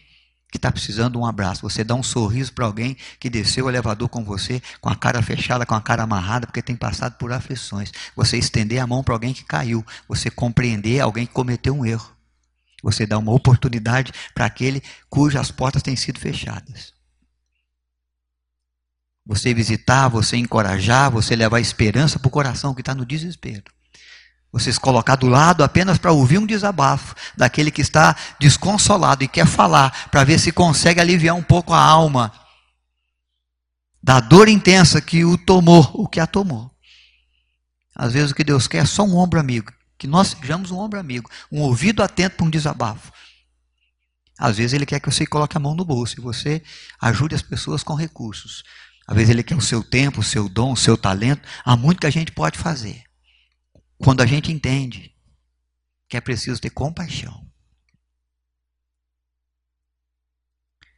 que 0.54 0.58
está 0.58 0.70
precisando 0.70 1.14
de 1.14 1.18
um 1.18 1.26
abraço. 1.26 1.62
Você 1.62 1.82
dá 1.82 1.96
um 1.96 2.02
sorriso 2.02 2.52
para 2.52 2.64
alguém 2.64 2.96
que 3.18 3.28
desceu 3.28 3.66
o 3.66 3.68
elevador 3.68 4.08
com 4.08 4.24
você, 4.24 4.62
com 4.80 4.88
a 4.88 4.94
cara 4.94 5.20
fechada, 5.20 5.66
com 5.66 5.74
a 5.74 5.80
cara 5.80 6.04
amarrada, 6.04 6.46
porque 6.46 6.62
tem 6.62 6.76
passado 6.76 7.18
por 7.18 7.32
aflições. 7.32 7.90
Você 8.14 8.38
estender 8.38 8.78
a 8.78 8.86
mão 8.86 9.02
para 9.02 9.16
alguém 9.16 9.34
que 9.34 9.42
caiu. 9.42 9.84
Você 10.06 10.30
compreender 10.30 11.00
alguém 11.00 11.26
que 11.26 11.32
cometeu 11.32 11.74
um 11.74 11.84
erro. 11.84 12.08
Você 12.84 13.04
dá 13.04 13.18
uma 13.18 13.32
oportunidade 13.32 14.12
para 14.32 14.46
aquele 14.46 14.80
cujas 15.10 15.50
portas 15.50 15.82
têm 15.82 15.96
sido 15.96 16.20
fechadas. 16.20 16.94
Você 19.26 19.52
visitar, 19.52 20.06
você 20.06 20.36
encorajar, 20.36 21.10
você 21.10 21.34
levar 21.34 21.58
esperança 21.58 22.16
para 22.16 22.28
o 22.28 22.30
coração 22.30 22.72
que 22.72 22.80
está 22.80 22.94
no 22.94 23.04
desespero. 23.04 23.73
Você 24.54 24.72
se 24.72 24.78
colocar 24.78 25.16
do 25.16 25.26
lado 25.26 25.64
apenas 25.64 25.98
para 25.98 26.12
ouvir 26.12 26.38
um 26.38 26.46
desabafo 26.46 27.16
daquele 27.36 27.72
que 27.72 27.80
está 27.80 28.14
desconsolado 28.38 29.24
e 29.24 29.28
quer 29.28 29.48
falar, 29.48 30.08
para 30.12 30.22
ver 30.22 30.38
se 30.38 30.52
consegue 30.52 31.00
aliviar 31.00 31.34
um 31.34 31.42
pouco 31.42 31.72
a 31.72 31.80
alma 31.82 32.32
da 34.00 34.20
dor 34.20 34.48
intensa 34.48 35.00
que 35.00 35.24
o 35.24 35.36
tomou, 35.36 35.90
o 35.92 36.06
que 36.06 36.20
a 36.20 36.26
tomou. 36.26 36.70
Às 37.96 38.12
vezes 38.12 38.30
o 38.30 38.34
que 38.34 38.44
Deus 38.44 38.68
quer 38.68 38.84
é 38.84 38.86
só 38.86 39.02
um 39.02 39.16
ombro 39.16 39.40
amigo, 39.40 39.72
que 39.98 40.06
nós 40.06 40.28
sejamos 40.28 40.70
um 40.70 40.78
ombro 40.78 41.00
amigo, 41.00 41.28
um 41.50 41.60
ouvido 41.60 42.00
atento 42.00 42.36
para 42.36 42.46
um 42.46 42.50
desabafo. 42.50 43.10
Às 44.38 44.58
vezes 44.58 44.72
ele 44.72 44.86
quer 44.86 45.00
que 45.00 45.10
você 45.10 45.26
coloque 45.26 45.56
a 45.56 45.60
mão 45.60 45.74
no 45.74 45.84
bolso 45.84 46.14
e 46.16 46.22
você 46.22 46.62
ajude 47.00 47.34
as 47.34 47.42
pessoas 47.42 47.82
com 47.82 47.96
recursos. 47.96 48.62
Às 49.04 49.16
vezes 49.16 49.30
ele 49.30 49.42
quer 49.42 49.56
o 49.56 49.60
seu 49.60 49.82
tempo, 49.82 50.20
o 50.20 50.24
seu 50.24 50.48
dom, 50.48 50.74
o 50.74 50.76
seu 50.76 50.96
talento. 50.96 51.42
Há 51.64 51.76
muito 51.76 51.98
que 52.00 52.06
a 52.06 52.10
gente 52.10 52.30
pode 52.30 52.56
fazer. 52.56 53.02
Quando 54.04 54.20
a 54.20 54.26
gente 54.26 54.52
entende 54.52 55.14
que 56.06 56.14
é 56.18 56.20
preciso 56.20 56.60
ter 56.60 56.68
compaixão. 56.68 57.42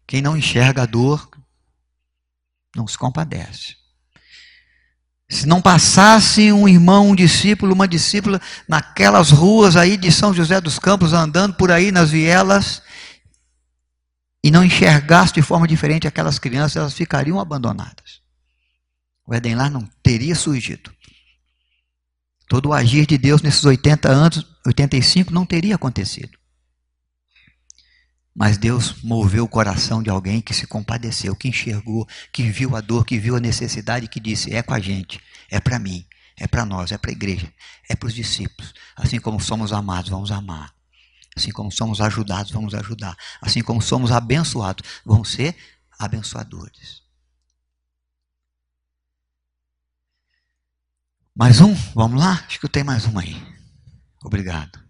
Quem 0.05 0.21
não 0.21 0.37
enxerga 0.37 0.83
a 0.83 0.87
dor, 0.87 1.31
não 2.75 2.85
se 2.89 2.99
compadece. 2.99 3.77
Se 5.29 5.47
não 5.47 5.63
passasse 5.63 6.51
um 6.51 6.69
irmão, 6.69 7.11
um 7.11 7.15
discípulo, 7.15 7.73
uma 7.73 7.87
discípula 7.87 8.41
naquelas 8.69 9.31
ruas 9.31 9.77
aí 9.77 9.97
de 9.97 10.11
São 10.11 10.35
José 10.35 10.61
dos 10.61 10.81
Campos, 10.81 11.13
andando 11.13 11.55
por 11.55 11.71
aí 11.71 11.93
nas 11.93 12.11
vielas, 12.11 12.83
e 14.43 14.51
não 14.51 14.65
enxergasse 14.65 15.33
de 15.33 15.43
forma 15.43 15.69
diferente 15.69 16.09
aquelas 16.09 16.41
crianças, 16.41 16.77
elas 16.77 16.95
ficariam 16.95 17.39
abandonadas. 17.39 18.21
O 19.25 19.33
Éden 19.33 19.55
lá 19.55 19.71
não 19.71 19.89
teria 20.03 20.35
surgido. 20.35 20.96
Todo 22.49 22.71
o 22.71 22.73
agir 22.73 23.07
de 23.07 23.19
Deus 23.19 23.43
nesses 23.43 23.65
80 23.65 24.09
anos, 24.09 24.47
85, 24.65 25.33
não 25.33 25.45
teria 25.45 25.75
acontecido. 25.75 26.39
Mas 28.35 28.59
Deus 28.59 29.03
moveu 29.03 29.45
o 29.45 29.49
coração 29.49 30.03
de 30.03 30.11
alguém 30.11 30.43
que 30.43 30.53
se 30.53 30.67
compadeceu, 30.67 31.35
que 31.35 31.49
enxergou, 31.49 32.07
que 32.31 32.43
viu 32.51 32.77
a 32.77 32.83
dor, 32.83 33.05
que 33.05 33.19
viu 33.19 33.35
a 33.35 33.41
necessidade, 33.41 34.09
que 34.09 34.21
disse: 34.21 34.55
é 34.55 34.63
com 34.63 34.75
a 34.75 34.79
gente, 34.79 35.19
é 35.51 35.59
para 35.59 35.79
mim, 35.79 36.07
é 36.37 36.47
para 36.47 36.67
nós, 36.67 36.93
é 36.93 36.99
para 36.99 37.11
a 37.11 37.13
igreja, 37.13 37.51
é 37.89 37.97
para 37.97 38.07
os 38.07 38.15
discípulos. 38.15 38.75
Assim 38.95 39.19
como 39.19 39.41
somos 39.41 39.73
amados, 39.73 40.11
vamos 40.11 40.31
amar. 40.31 40.75
Assim 41.35 41.51
como 41.51 41.73
somos 41.73 42.01
ajudados, 42.01 42.53
vamos 42.53 42.75
ajudar. 42.75 43.17
Assim 43.41 43.63
como 43.63 43.81
somos 43.81 44.13
abençoados, 44.13 44.85
vamos 45.05 45.31
ser 45.31 45.57
abençoadores. 45.99 47.06
Mais 51.37 51.61
um? 51.61 51.75
Vamos 51.95 52.19
lá? 52.19 52.43
Acho 52.47 52.59
que 52.59 52.65
eu 52.65 52.71
tenho 52.71 52.87
mais 52.87 53.05
um 53.05 53.19
aí. 53.19 53.37
Obrigado. 54.25 54.81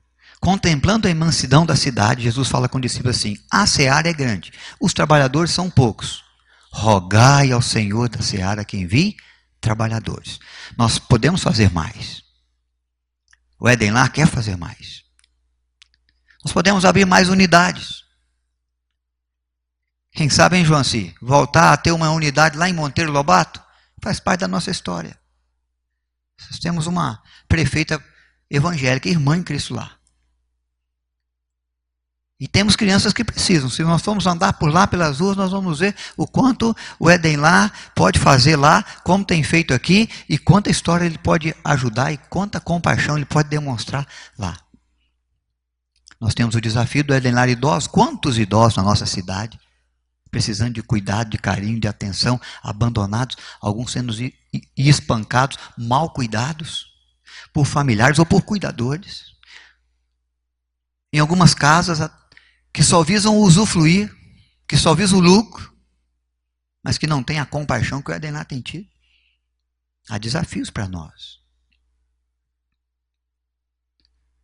Contemplando 0.41 1.09
a 1.09 1.11
imensidão 1.11 1.67
da 1.67 1.75
cidade, 1.75 2.23
Jesus 2.23 2.49
fala 2.49 2.69
com 2.69 2.79
o 2.79 2.81
discípulo 2.81 3.11
assim: 3.11 3.37
A 3.51 3.67
seara 3.67 4.09
é 4.09 4.13
grande, 4.13 4.53
os 4.81 4.95
trabalhadores 4.95 5.51
são 5.51 5.69
poucos. 5.69 6.23
Rogai 6.71 7.51
ao 7.51 7.61
Senhor 7.61 8.09
da 8.09 8.23
seara 8.23 8.65
que 8.65 8.77
envie 8.77 9.17
trabalhadores. 9.61 10.39
Nós 10.79 11.01
podemos 11.01 11.43
fazer 11.43 11.73
mais. 11.73 12.23
O 13.59 13.69
Eden 13.69 13.91
lá 13.91 14.09
quer 14.09 14.29
fazer 14.29 14.57
mais. 14.57 15.03
Nós 16.45 16.53
podemos 16.53 16.85
abrir 16.85 17.07
mais 17.07 17.29
unidades. 17.29 18.05
Quem 20.13 20.31
sabe, 20.31 20.59
hein, 20.59 20.65
João 20.65 20.85
C? 20.85 21.13
Voltar 21.21 21.73
a 21.73 21.77
ter 21.77 21.91
uma 21.91 22.11
unidade 22.11 22.57
lá 22.57 22.69
em 22.69 22.73
Monteiro 22.73 23.11
Lobato 23.11 23.61
faz 24.01 24.21
parte 24.21 24.41
da 24.41 24.49
nossa 24.49 24.71
história. 24.71 25.19
Nós 26.39 26.59
temos 26.59 26.87
uma 26.87 27.21
prefeita 27.49 28.03
evangélica, 28.51 29.09
irmã 29.09 29.37
em 29.37 29.43
Cristo 29.43 29.75
lá. 29.75 29.93
E 32.39 32.47
temos 32.47 32.77
crianças 32.77 33.15
que 33.15 33.25
precisam. 33.25 33.71
Se 33.71 33.83
nós 33.83 34.03
formos 34.03 34.27
andar 34.27 34.53
por 34.55 34.71
lá 34.71 34.87
pelas 34.87 35.21
ruas, 35.21 35.39
nós 35.39 35.53
vamos 35.53 35.79
ver 35.79 35.97
o 36.19 36.27
quanto 36.27 36.77
o 36.99 37.09
Éden 37.09 37.39
lá 37.39 37.73
pode 37.95 38.19
fazer 38.19 38.57
lá, 38.57 38.85
como 39.03 39.25
tem 39.25 39.43
feito 39.43 39.73
aqui, 39.73 40.09
e 40.29 40.37
quanta 40.37 40.71
história 40.71 41.07
ele 41.07 41.17
pode 41.17 41.55
ajudar 41.65 42.13
e 42.13 42.19
quanta 42.19 42.61
compaixão 42.61 43.17
ele 43.17 43.25
pode 43.25 43.49
demonstrar 43.49 44.07
lá. 44.39 44.55
Nós 46.21 46.35
temos 46.35 46.55
o 46.55 46.61
desafio 46.61 47.05
do 47.05 47.15
Éden 47.15 47.33
lá 47.33 47.49
idosos. 47.49 47.87
Quantos 47.87 48.39
idosos 48.39 48.77
na 48.77 48.83
nossa 48.83 49.07
cidade? 49.07 49.59
precisando 50.37 50.75
de 50.75 50.83
cuidado, 50.83 51.31
de 51.31 51.39
carinho, 51.39 51.81
de 51.81 51.89
atenção, 51.89 52.39
abandonados, 52.63 53.37
alguns 53.59 53.93
sendo 53.93 54.13
espancados, 54.77 55.59
mal 55.77 56.13
cuidados 56.13 56.87
por 57.53 57.67
familiares 57.67 58.19
ou 58.19 58.27
por 58.27 58.43
cuidadores. 58.43 59.25
Em 61.13 61.19
algumas 61.19 61.55
casas 61.55 62.11
que 62.73 62.83
só 62.83 63.03
visam 63.03 63.39
usufruir, 63.39 64.15
que 64.69 64.77
só 64.77 64.95
visam 64.95 65.19
o 65.19 65.23
lucro, 65.23 65.75
mas 66.83 66.99
que 66.99 67.07
não 67.07 67.23
têm 67.23 67.39
a 67.39 67.47
compaixão 67.47 68.03
que 68.03 68.11
o 68.11 68.15
Edená 68.15 68.45
tem 68.45 68.61
tido. 68.61 68.89
Há 70.09 70.19
desafios 70.19 70.71
para 70.71 70.87
nós. 70.87 71.41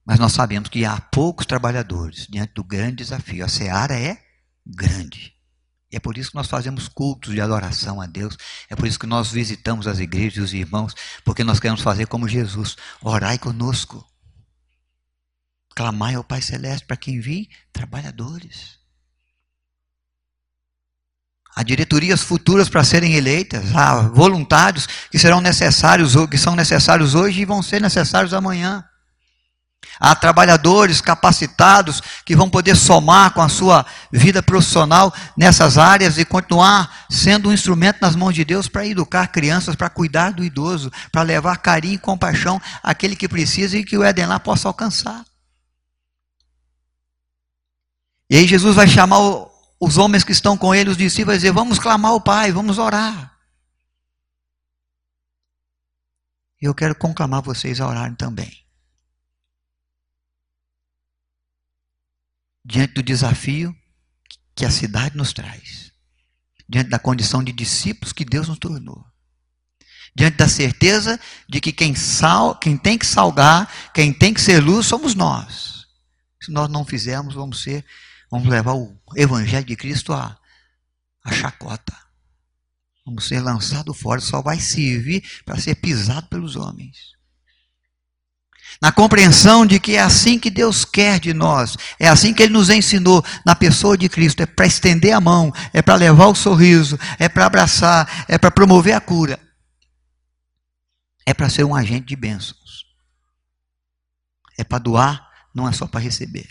Mas 0.05 0.18
nós 0.18 0.33
sabemos 0.33 0.68
que 0.68 0.85
há 0.85 1.01
poucos 1.01 1.46
trabalhadores 1.46 2.27
diante 2.27 2.55
do 2.55 2.64
grande 2.64 2.96
desafio. 2.96 3.44
A 3.44 3.48
seara 3.48 3.94
é 3.94 4.20
grande. 4.66 5.32
E 5.93 5.97
é 5.97 6.01
por 6.01 6.17
isso 6.17 6.31
que 6.31 6.37
nós 6.37 6.49
fazemos 6.49 6.89
cultos 6.89 7.35
de 7.35 7.41
adoração 7.41 8.01
a 8.01 8.07
Deus. 8.07 8.39
É 8.71 8.75
por 8.75 8.89
isso 8.89 8.99
que 8.99 9.07
nós 9.07 9.31
visitamos 9.31 9.87
as 9.87 9.99
igrejas 9.99 10.39
e 10.39 10.41
os 10.41 10.55
irmãos, 10.55 10.95
porque 11.23 11.45
nós 11.45 11.61
queremos 11.61 11.83
fazer 11.83 12.07
como 12.07 12.27
Jesus: 12.27 12.77
orai 13.03 13.39
conosco. 13.39 14.03
Clamai 15.75 16.15
ao 16.15 16.25
Pai 16.25 16.41
Celeste 16.41 16.87
para 16.87 16.97
que 16.97 17.11
envie 17.11 17.51
trabalhadores. 17.73 18.81
Há 21.55 21.63
diretorias 21.63 22.23
futuras 22.23 22.71
para 22.71 22.83
serem 22.83 23.13
eleitas, 23.13 23.77
há 23.77 24.09
voluntários 24.09 24.87
que 25.11 25.19
serão 25.19 25.43
necessários, 25.43 26.15
que 26.31 26.39
são 26.39 26.57
necessários 26.57 27.15
hoje 27.15 27.43
e 27.43 27.45
vão 27.45 27.63
ser 27.63 27.83
necessários 27.83 28.33
amanhã. 28.33 28.83
Há 30.01 30.15
trabalhadores 30.15 31.01
capacitados 31.01 32.01
que 32.25 32.35
vão 32.35 32.51
poder 32.51 32.77
somar 32.77 33.33
com 33.33 33.41
a 33.41 33.49
sua 33.49 33.85
vida 34.11 34.43
profissional 34.43 35.13
nessas 35.37 35.79
áreas 35.79 36.19
e 36.19 36.25
continuar 36.25 37.07
sendo 37.11 37.49
um 37.49 37.53
instrumento 37.53 37.99
nas 38.01 38.17
mãos 38.17 38.35
de 38.35 38.45
Deus 38.45 38.69
para 38.69 38.87
educar 38.87 39.29
crianças, 39.29 39.77
para 39.77 39.91
cuidar 39.91 40.33
do 40.33 40.45
idoso, 40.45 40.91
para 41.11 41.23
levar 41.23 41.59
carinho 41.59 41.95
e 41.95 41.99
compaixão 41.99 42.61
àquele 42.83 43.17
que 43.17 43.29
precisa 43.29 43.77
e 43.77 43.85
que 43.85 43.97
o 43.97 44.03
Éden 44.03 44.27
lá 44.27 44.41
possa 44.41 44.69
alcançar. 44.69 45.25
E 48.31 48.37
aí 48.37 48.47
Jesus 48.47 48.75
vai 48.75 48.89
chamar 48.89 49.19
os 49.79 49.99
homens 49.99 50.25
que 50.25 50.33
estão 50.33 50.57
com 50.57 50.75
ele, 50.75 50.89
os 50.89 50.97
discípulos, 50.97 51.27
vai 51.27 51.37
dizer: 51.37 51.53
Vamos 51.53 51.79
clamar 51.79 52.13
ao 52.13 52.21
Pai, 52.21 52.51
vamos 52.51 52.79
orar. 52.79 53.37
E 56.63 56.65
eu 56.65 56.75
quero 56.75 56.95
conclamar 56.95 57.43
vocês 57.43 57.81
a 57.81 57.89
orarem 57.89 58.15
também. 58.15 58.62
Diante 62.64 62.94
do 62.94 63.03
desafio 63.03 63.75
que 64.55 64.64
a 64.64 64.70
cidade 64.70 65.16
nos 65.16 65.33
traz, 65.33 65.92
diante 66.68 66.90
da 66.90 66.98
condição 66.98 67.42
de 67.42 67.53
discípulos 67.53 68.12
que 68.12 68.25
Deus 68.25 68.48
nos 68.48 68.59
tornou, 68.59 69.05
diante 70.14 70.37
da 70.37 70.48
certeza 70.48 71.18
de 71.48 71.61
que 71.61 71.72
quem, 71.72 71.94
sal, 71.94 72.59
quem 72.59 72.77
tem 72.77 72.98
que 72.98 73.07
salgar, 73.07 73.70
quem 73.92 74.12
tem 74.12 74.33
que 74.33 74.40
ser 74.40 74.61
luz, 74.61 74.87
somos 74.87 75.14
nós. 75.14 75.87
Se 76.40 76.51
nós 76.51 76.68
não 76.68 76.85
fizermos, 76.85 77.35
vamos 77.35 77.62
ser, 77.62 77.85
vamos 78.31 78.48
levar 78.48 78.75
o 78.75 78.98
Evangelho 79.16 79.64
de 79.64 79.77
Cristo 79.77 80.12
à, 80.12 80.38
à 81.25 81.33
chacota. 81.33 81.96
Vamos 83.07 83.27
ser 83.27 83.40
lançados 83.40 83.98
fora, 83.98 84.20
só 84.20 84.42
vai 84.42 84.61
servir 84.61 85.25
para 85.44 85.61
ser 85.61 85.77
pisado 85.77 86.29
pelos 86.29 86.57
homens 86.57 87.12
na 88.83 88.90
compreensão 88.90 89.64
de 89.64 89.79
que 89.79 89.95
é 89.95 90.01
assim 90.01 90.40
que 90.40 90.51
Deus 90.51 90.85
quer 90.85 91.21
de 91.21 91.33
nós, 91.33 91.77
é 92.01 92.09
assim 92.09 92.35
que 92.35 92.42
Ele 92.42 92.53
nos 92.53 92.68
ensinou 92.68 93.25
na 93.47 93.55
pessoa 93.55 93.97
de 93.97 94.09
Cristo: 94.09 94.42
é 94.42 94.47
para 94.47 94.66
estender 94.66 95.12
a 95.12 95.21
mão, 95.21 95.53
é 95.73 95.81
para 95.81 95.95
levar 95.95 96.27
o 96.27 96.35
sorriso, 96.35 96.99
é 97.16 97.29
para 97.29 97.47
abraçar, 97.47 98.27
é 98.27 98.37
para 98.37 98.51
promover 98.51 98.95
a 98.95 99.01
cura, 99.01 99.38
é 101.25 101.33
para 101.33 101.49
ser 101.49 101.62
um 101.62 101.77
agente 101.77 102.07
de 102.07 102.16
bênçãos, 102.16 102.85
é 104.59 104.64
para 104.64 104.81
doar, 104.81 105.31
não 105.55 105.68
é 105.68 105.73
só 105.73 105.87
para 105.87 106.01
receber. 106.01 106.49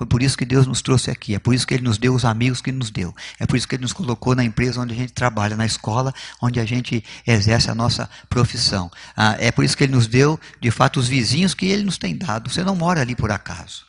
Foi 0.00 0.06
por 0.06 0.22
isso 0.22 0.38
que 0.38 0.46
Deus 0.46 0.66
nos 0.66 0.80
trouxe 0.80 1.10
aqui. 1.10 1.34
É 1.34 1.38
por 1.38 1.54
isso 1.54 1.66
que 1.66 1.74
Ele 1.74 1.84
nos 1.84 1.98
deu 1.98 2.14
os 2.14 2.24
amigos 2.24 2.62
que 2.62 2.72
nos 2.72 2.90
deu. 2.90 3.14
É 3.38 3.44
por 3.44 3.54
isso 3.54 3.68
que 3.68 3.74
Ele 3.74 3.82
nos 3.82 3.92
colocou 3.92 4.34
na 4.34 4.42
empresa 4.42 4.80
onde 4.80 4.94
a 4.94 4.96
gente 4.96 5.12
trabalha, 5.12 5.58
na 5.58 5.66
escola 5.66 6.14
onde 6.40 6.58
a 6.58 6.64
gente 6.64 7.04
exerce 7.26 7.70
a 7.70 7.74
nossa 7.74 8.08
profissão. 8.26 8.90
Ah, 9.14 9.36
é 9.38 9.52
por 9.52 9.62
isso 9.62 9.76
que 9.76 9.84
Ele 9.84 9.92
nos 9.92 10.06
deu, 10.06 10.40
de 10.58 10.70
fato, 10.70 10.98
os 10.98 11.06
vizinhos 11.06 11.52
que 11.52 11.66
Ele 11.66 11.82
nos 11.82 11.98
tem 11.98 12.16
dado. 12.16 12.48
Você 12.48 12.64
não 12.64 12.74
mora 12.74 13.02
ali 13.02 13.14
por 13.14 13.30
acaso. 13.30 13.84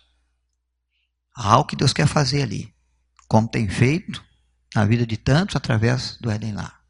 Há 1.33 1.53
algo 1.53 1.69
que 1.69 1.77
Deus 1.77 1.93
quer 1.93 2.07
fazer 2.07 2.41
ali. 2.41 2.73
Como 3.25 3.47
tem 3.47 3.69
feito 3.69 4.21
na 4.75 4.83
vida 4.83 5.07
de 5.07 5.15
tantos 5.15 5.55
através 5.55 6.17
do 6.19 6.29
Éden 6.29 6.51
lá. 6.51 6.80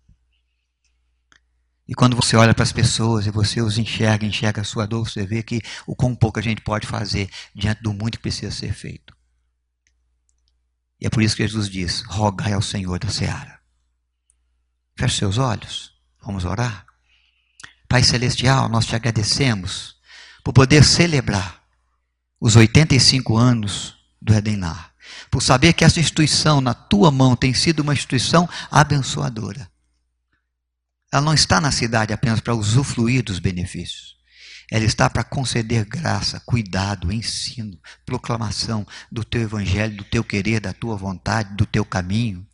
E 1.92 1.94
quando 1.94 2.16
você 2.16 2.38
olha 2.38 2.54
para 2.54 2.64
as 2.64 2.72
pessoas 2.72 3.28
e 3.28 3.32
você 3.32 3.62
os 3.62 3.78
enxerga, 3.78 4.26
enxerga 4.26 4.62
a 4.62 4.64
sua 4.64 4.88
dor, 4.88 5.10
você 5.10 5.26
vê 5.26 5.44
que 5.44 5.62
o 5.86 5.94
quão 5.94 6.16
pouco 6.16 6.40
a 6.40 6.42
gente 6.42 6.62
pode 6.62 6.88
fazer 6.88 7.30
diante 7.54 7.84
do 7.84 7.92
muito 7.92 8.18
que 8.18 8.22
precisa 8.22 8.50
ser 8.50 8.74
feito. 8.74 9.14
E 11.02 11.06
é 11.06 11.10
por 11.10 11.22
isso 11.22 11.36
que 11.36 11.46
Jesus 11.46 11.70
diz: 11.70 12.02
rogai 12.04 12.54
ao 12.54 12.62
Senhor 12.62 12.98
da 12.98 13.10
seara. 13.10 13.60
Feche 14.98 15.18
seus 15.18 15.38
olhos, 15.38 15.92
vamos 16.24 16.46
orar. 16.46 16.86
Pai 17.90 18.04
Celestial, 18.04 18.70
nós 18.70 18.86
te 18.86 18.96
agradecemos 18.96 19.98
por 20.46 20.54
poder 20.54 20.86
celebrar 20.86 21.62
os 22.40 22.56
85 22.56 23.36
anos 23.36 23.98
do 24.22 24.34
Edenar, 24.34 24.94
por 25.30 25.44
saber 25.44 25.74
que 25.74 25.84
essa 25.84 26.00
instituição 26.00 26.62
na 26.62 26.74
tua 26.74 27.12
mão 27.12 27.36
tem 27.36 27.54
sido 27.54 27.82
uma 27.82 27.94
instituição 27.94 28.48
abençoadora. 28.72 29.70
Ela 31.12 31.22
não 31.22 31.34
está 31.34 31.60
na 31.60 31.72
cidade 31.72 32.14
apenas 32.14 32.40
para 32.40 32.56
usufruir 32.56 33.24
dos 33.24 33.40
benefícios. 33.40 34.16
Ela 34.72 34.86
está 34.86 35.10
para 35.10 35.26
conceder 35.26 35.84
graça, 35.84 36.42
cuidado, 36.46 37.12
ensino, 37.12 37.78
proclamação 38.06 38.88
do 39.12 39.26
teu 39.26 39.42
evangelho, 39.42 39.98
do 39.98 40.04
teu 40.06 40.24
querer, 40.24 40.62
da 40.62 40.72
tua 40.72 40.96
vontade, 40.96 41.54
do 41.58 41.66
teu 41.66 41.84
caminho, 41.84 42.48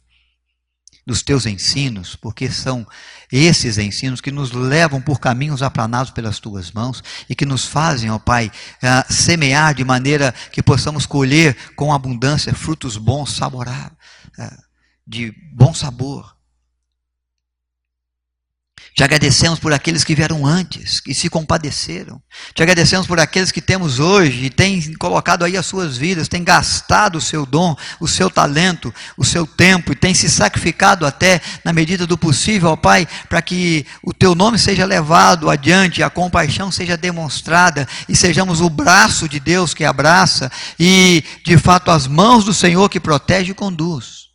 dos 1.06 1.22
teus 1.22 1.46
ensinos, 1.46 2.15
porque 2.15 2.50
são 2.50 2.88
esses 3.32 3.78
ensinos 3.78 4.20
que 4.20 4.32
nos 4.32 4.52
levam 4.52 5.00
por 5.00 5.20
caminhos 5.20 5.62
aplanados 5.62 6.12
pelas 6.12 6.39
tuas 6.39 6.72
mãos 6.72 7.04
e 7.30 7.36
que 7.36 7.46
nos 7.46 7.65
fazem, 7.65 8.10
ó 8.10 8.17
Pai, 8.17 8.52
uh, 8.82 9.13
semear 9.13 9.76
de 9.76 9.86
maneira 9.86 10.34
que 10.52 10.63
possamos 10.63 11.06
colher 11.06 11.56
com 11.76 11.93
abundância 11.93 12.54
frutos 12.56 12.98
bons, 12.98 13.32
saborar, 13.34 13.96
uh, 14.39 14.63
de 15.06 15.32
bom 15.54 15.72
sabor 15.72 16.37
te 18.97 19.03
agradecemos 19.03 19.60
por 19.60 19.71
aqueles 19.71 20.03
que 20.03 20.15
vieram 20.15 20.43
antes, 20.43 20.99
que 20.99 21.13
se 21.13 21.29
compadeceram. 21.29 22.19
Te 22.55 22.63
agradecemos 22.63 23.05
por 23.05 23.19
aqueles 23.19 23.51
que 23.51 23.62
temos 23.62 23.99
hoje 23.99 24.45
e 24.45 24.49
têm 24.49 24.91
colocado 24.95 25.45
aí 25.45 25.55
as 25.55 25.67
suas 25.67 25.95
vidas, 25.95 26.27
têm 26.27 26.43
gastado 26.43 27.19
o 27.19 27.21
seu 27.21 27.45
dom, 27.45 27.75
o 27.99 28.07
seu 28.07 28.27
talento, 28.27 28.91
o 29.15 29.23
seu 29.23 29.45
tempo 29.45 29.91
e 29.91 29.95
têm 29.95 30.15
se 30.15 30.27
sacrificado 30.27 31.05
até 31.05 31.39
na 31.63 31.71
medida 31.71 32.07
do 32.07 32.17
possível, 32.17 32.69
ó 32.69 32.75
Pai, 32.75 33.07
para 33.29 33.39
que 33.39 33.86
o 34.01 34.12
teu 34.12 34.33
nome 34.33 34.57
seja 34.57 34.83
levado 34.83 35.47
adiante, 35.47 36.01
a 36.01 36.10
compaixão 36.10 36.71
seja 36.71 36.97
demonstrada 36.97 37.88
e 38.10 38.15
sejamos 38.15 38.62
o 38.62 38.69
braço 38.69 39.29
de 39.29 39.39
Deus 39.39 39.75
que 39.75 39.86
abraça 39.86 40.51
e, 40.79 41.23
de 41.45 41.55
fato, 41.60 41.91
as 41.91 42.07
mãos 42.07 42.45
do 42.45 42.53
Senhor 42.53 42.89
que 42.89 42.99
protege 42.99 43.51
e 43.51 43.53
conduz. 43.53 44.29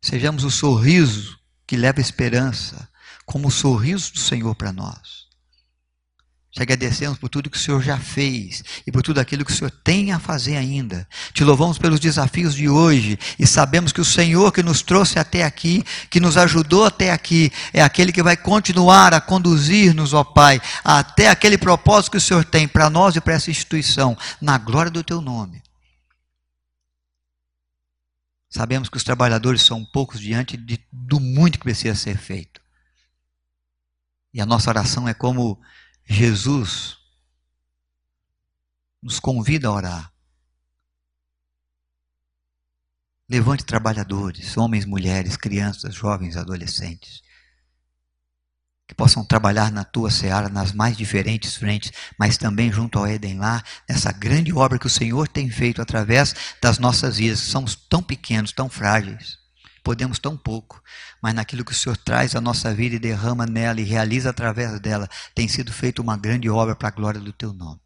Sejamos 0.00 0.42
o 0.42 0.50
sorriso 0.50 1.37
que 1.68 1.76
leva 1.76 2.00
esperança, 2.00 2.88
como 3.26 3.48
o 3.48 3.50
sorriso 3.50 4.14
do 4.14 4.18
Senhor 4.18 4.54
para 4.54 4.72
nós. 4.72 5.28
Te 6.50 6.62
agradecemos 6.62 7.18
por 7.18 7.28
tudo 7.28 7.50
que 7.50 7.58
o 7.58 7.60
Senhor 7.60 7.82
já 7.82 7.98
fez 7.98 8.64
e 8.86 8.90
por 8.90 9.02
tudo 9.02 9.20
aquilo 9.20 9.44
que 9.44 9.52
o 9.52 9.54
Senhor 9.54 9.70
tem 9.70 10.10
a 10.12 10.18
fazer 10.18 10.56
ainda. 10.56 11.06
Te 11.34 11.44
louvamos 11.44 11.76
pelos 11.76 12.00
desafios 12.00 12.54
de 12.54 12.70
hoje 12.70 13.18
e 13.38 13.46
sabemos 13.46 13.92
que 13.92 14.00
o 14.00 14.04
Senhor 14.04 14.50
que 14.50 14.62
nos 14.62 14.80
trouxe 14.80 15.18
até 15.18 15.44
aqui, 15.44 15.84
que 16.08 16.18
nos 16.18 16.38
ajudou 16.38 16.86
até 16.86 17.12
aqui, 17.12 17.52
é 17.70 17.82
aquele 17.82 18.12
que 18.12 18.22
vai 18.22 18.36
continuar 18.36 19.12
a 19.12 19.20
conduzir-nos, 19.20 20.14
ó 20.14 20.24
Pai, 20.24 20.62
até 20.82 21.28
aquele 21.28 21.58
propósito 21.58 22.12
que 22.12 22.16
o 22.16 22.20
Senhor 22.20 22.46
tem 22.46 22.66
para 22.66 22.88
nós 22.88 23.14
e 23.14 23.20
para 23.20 23.34
essa 23.34 23.50
instituição, 23.50 24.16
na 24.40 24.56
glória 24.56 24.90
do 24.90 25.04
Teu 25.04 25.20
nome. 25.20 25.62
Sabemos 28.48 28.88
que 28.88 28.96
os 28.96 29.04
trabalhadores 29.04 29.62
são 29.62 29.84
poucos 29.84 30.20
diante 30.20 30.56
de, 30.56 30.82
do 30.90 31.20
muito 31.20 31.58
que 31.58 31.64
precisa 31.64 31.94
ser 31.94 32.16
feito. 32.16 32.60
E 34.32 34.40
a 34.40 34.46
nossa 34.46 34.70
oração 34.70 35.08
é 35.08 35.14
como 35.14 35.60
Jesus 36.04 36.96
nos 39.02 39.20
convida 39.20 39.68
a 39.68 39.72
orar. 39.72 40.12
Levante 43.28 43.64
trabalhadores, 43.64 44.56
homens, 44.56 44.86
mulheres, 44.86 45.36
crianças, 45.36 45.94
jovens, 45.94 46.36
adolescentes 46.36 47.22
que 48.88 48.94
possam 48.94 49.22
trabalhar 49.22 49.70
na 49.70 49.84
tua 49.84 50.10
seara, 50.10 50.48
nas 50.48 50.72
mais 50.72 50.96
diferentes 50.96 51.54
frentes, 51.54 51.92
mas 52.18 52.38
também 52.38 52.72
junto 52.72 52.98
ao 52.98 53.06
Éden 53.06 53.38
lá, 53.38 53.62
nessa 53.86 54.10
grande 54.10 54.50
obra 54.50 54.78
que 54.78 54.86
o 54.86 54.90
Senhor 54.90 55.28
tem 55.28 55.50
feito 55.50 55.82
através 55.82 56.34
das 56.60 56.78
nossas 56.78 57.18
vidas. 57.18 57.38
Somos 57.38 57.76
tão 57.76 58.02
pequenos, 58.02 58.50
tão 58.50 58.66
frágeis, 58.66 59.36
podemos 59.84 60.18
tão 60.18 60.38
pouco, 60.38 60.82
mas 61.20 61.34
naquilo 61.34 61.66
que 61.66 61.72
o 61.72 61.74
Senhor 61.74 61.98
traz 61.98 62.34
à 62.34 62.40
nossa 62.40 62.74
vida 62.74 62.96
e 62.96 62.98
derrama 62.98 63.44
nela 63.44 63.78
e 63.78 63.84
realiza 63.84 64.30
através 64.30 64.80
dela, 64.80 65.06
tem 65.34 65.46
sido 65.46 65.70
feita 65.70 66.00
uma 66.00 66.16
grande 66.16 66.48
obra 66.48 66.74
para 66.74 66.88
a 66.88 66.92
glória 66.92 67.20
do 67.20 67.32
teu 67.32 67.52
nome. 67.52 67.80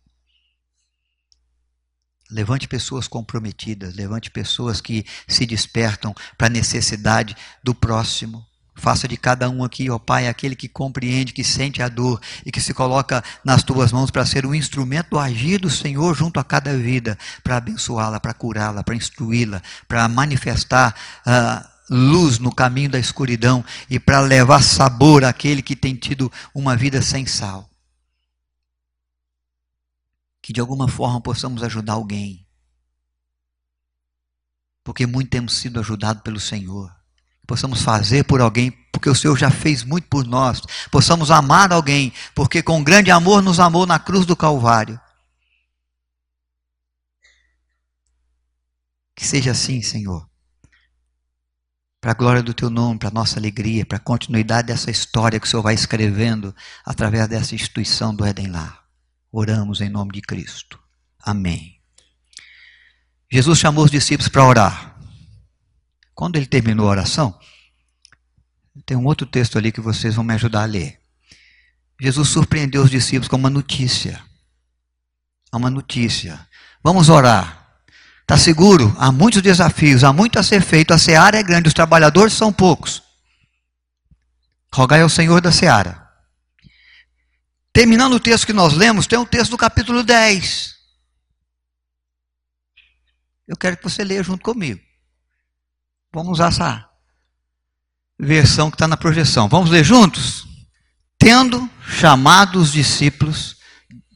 Levante 2.30 2.68
pessoas 2.68 3.08
comprometidas, 3.08 3.92
levante 3.94 4.30
pessoas 4.30 4.80
que 4.80 5.04
se 5.26 5.44
despertam 5.44 6.14
para 6.38 6.46
a 6.46 6.50
necessidade 6.50 7.36
do 7.62 7.74
próximo 7.74 8.46
Faça 8.74 9.06
de 9.06 9.16
cada 9.16 9.50
um 9.50 9.62
aqui, 9.62 9.90
ó 9.90 9.98
Pai, 9.98 10.26
aquele 10.26 10.56
que 10.56 10.68
compreende, 10.68 11.32
que 11.32 11.44
sente 11.44 11.82
a 11.82 11.88
dor 11.88 12.20
e 12.44 12.50
que 12.50 12.60
se 12.60 12.72
coloca 12.72 13.22
nas 13.44 13.62
tuas 13.62 13.92
mãos 13.92 14.10
para 14.10 14.24
ser 14.24 14.46
um 14.46 14.54
instrumento 14.54 15.10
do 15.10 15.18
agir 15.18 15.60
do 15.60 15.70
Senhor 15.70 16.14
junto 16.16 16.40
a 16.40 16.44
cada 16.44 16.76
vida, 16.76 17.18
para 17.44 17.58
abençoá-la, 17.58 18.18
para 18.18 18.32
curá-la, 18.32 18.82
para 18.82 18.94
instruí-la, 18.94 19.62
para 19.86 20.08
manifestar 20.08 20.94
uh, 21.26 21.94
luz 21.94 22.38
no 22.38 22.52
caminho 22.52 22.90
da 22.90 22.98
escuridão 22.98 23.62
e 23.90 24.00
para 24.00 24.20
levar 24.20 24.62
sabor 24.62 25.22
àquele 25.22 25.60
que 25.60 25.76
tem 25.76 25.94
tido 25.94 26.32
uma 26.54 26.74
vida 26.74 27.02
sem 27.02 27.26
sal. 27.26 27.68
Que 30.40 30.52
de 30.52 30.60
alguma 30.60 30.88
forma 30.88 31.20
possamos 31.20 31.62
ajudar 31.62 31.92
alguém, 31.92 32.46
porque 34.82 35.06
muito 35.06 35.28
temos 35.28 35.52
sido 35.54 35.78
ajudados 35.78 36.22
pelo 36.22 36.40
Senhor 36.40 37.01
possamos 37.52 37.82
fazer 37.82 38.24
por 38.24 38.40
alguém, 38.40 38.70
porque 38.90 39.10
o 39.10 39.14
Senhor 39.14 39.36
já 39.36 39.50
fez 39.50 39.84
muito 39.84 40.08
por 40.08 40.26
nós, 40.26 40.62
possamos 40.90 41.30
amar 41.30 41.70
alguém, 41.70 42.10
porque 42.34 42.62
com 42.62 42.82
grande 42.82 43.10
amor 43.10 43.42
nos 43.42 43.60
amou 43.60 43.84
na 43.84 43.98
cruz 43.98 44.24
do 44.24 44.34
Calvário. 44.34 44.98
Que 49.14 49.26
seja 49.26 49.50
assim, 49.50 49.82
Senhor. 49.82 50.26
Para 52.00 52.12
a 52.12 52.14
glória 52.14 52.42
do 52.42 52.54
teu 52.54 52.70
nome, 52.70 52.98
para 52.98 53.10
a 53.10 53.12
nossa 53.12 53.38
alegria, 53.38 53.84
para 53.84 53.98
a 53.98 54.00
continuidade 54.00 54.68
dessa 54.68 54.90
história 54.90 55.38
que 55.38 55.46
o 55.46 55.50
Senhor 55.50 55.62
vai 55.62 55.74
escrevendo 55.74 56.56
através 56.86 57.28
dessa 57.28 57.54
instituição 57.54 58.14
do 58.14 58.24
Éden 58.24 58.46
Lá. 58.46 58.82
Oramos 59.30 59.82
em 59.82 59.90
nome 59.90 60.12
de 60.12 60.22
Cristo. 60.22 60.80
Amém. 61.22 61.78
Jesus 63.30 63.58
chamou 63.58 63.84
os 63.84 63.90
discípulos 63.90 64.30
para 64.30 64.42
orar. 64.42 64.91
Quando 66.22 66.36
ele 66.36 66.46
terminou 66.46 66.86
a 66.86 66.90
oração, 66.90 67.36
tem 68.86 68.96
um 68.96 69.06
outro 69.06 69.26
texto 69.26 69.58
ali 69.58 69.72
que 69.72 69.80
vocês 69.80 70.14
vão 70.14 70.22
me 70.22 70.32
ajudar 70.34 70.62
a 70.62 70.66
ler. 70.66 71.00
Jesus 72.00 72.28
surpreendeu 72.28 72.84
os 72.84 72.92
discípulos 72.92 73.26
com 73.26 73.34
uma 73.34 73.50
notícia. 73.50 74.22
Uma 75.52 75.68
notícia. 75.68 76.48
Vamos 76.80 77.08
orar. 77.08 77.76
Está 78.20 78.38
seguro? 78.38 78.94
Há 79.00 79.10
muitos 79.10 79.42
desafios, 79.42 80.04
há 80.04 80.12
muito 80.12 80.38
a 80.38 80.44
ser 80.44 80.62
feito. 80.62 80.94
A 80.94 80.98
seara 80.98 81.40
é 81.40 81.42
grande, 81.42 81.66
os 81.66 81.74
trabalhadores 81.74 82.34
são 82.34 82.52
poucos. 82.52 83.02
Rogai 84.72 85.02
ao 85.02 85.08
Senhor 85.08 85.40
da 85.40 85.50
seara. 85.50 86.08
Terminando 87.72 88.12
o 88.12 88.20
texto 88.20 88.46
que 88.46 88.52
nós 88.52 88.74
lemos, 88.74 89.08
tem 89.08 89.18
um 89.18 89.26
texto 89.26 89.50
do 89.50 89.58
capítulo 89.58 90.04
10. 90.04 90.72
Eu 93.48 93.56
quero 93.56 93.76
que 93.76 93.82
você 93.82 94.04
leia 94.04 94.22
junto 94.22 94.44
comigo. 94.44 94.91
Vamos 96.14 96.32
usar 96.32 96.48
essa 96.48 96.84
versão 98.20 98.70
que 98.70 98.74
está 98.74 98.86
na 98.86 98.96
projeção. 98.96 99.48
Vamos 99.48 99.70
ler 99.70 99.82
juntos? 99.82 100.46
Tendo 101.18 101.68
chamado 101.88 102.58
os 102.58 102.72
discípulos, 102.72 103.56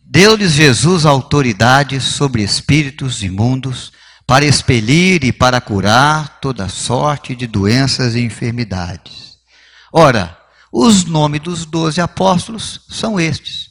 deu-lhes 0.05 0.53
Jesus 0.53 1.07
autoridade 1.07 2.01
sobre 2.01 2.42
espíritos 2.42 3.22
imundos 3.22 3.92
para 4.26 4.44
expelir 4.44 5.24
e 5.24 5.32
para 5.32 5.61
curar 5.61 6.40
toda 6.40 6.68
sorte 6.68 7.34
de 7.34 7.47
doenças 7.47 8.14
e 8.14 8.20
enfermidades. 8.20 9.36
Ora, 9.92 10.36
os 10.72 11.05
nomes 11.05 11.40
dos 11.40 11.64
doze 11.64 12.01
apóstolos 12.01 12.82
são 12.90 13.18
estes: 13.18 13.70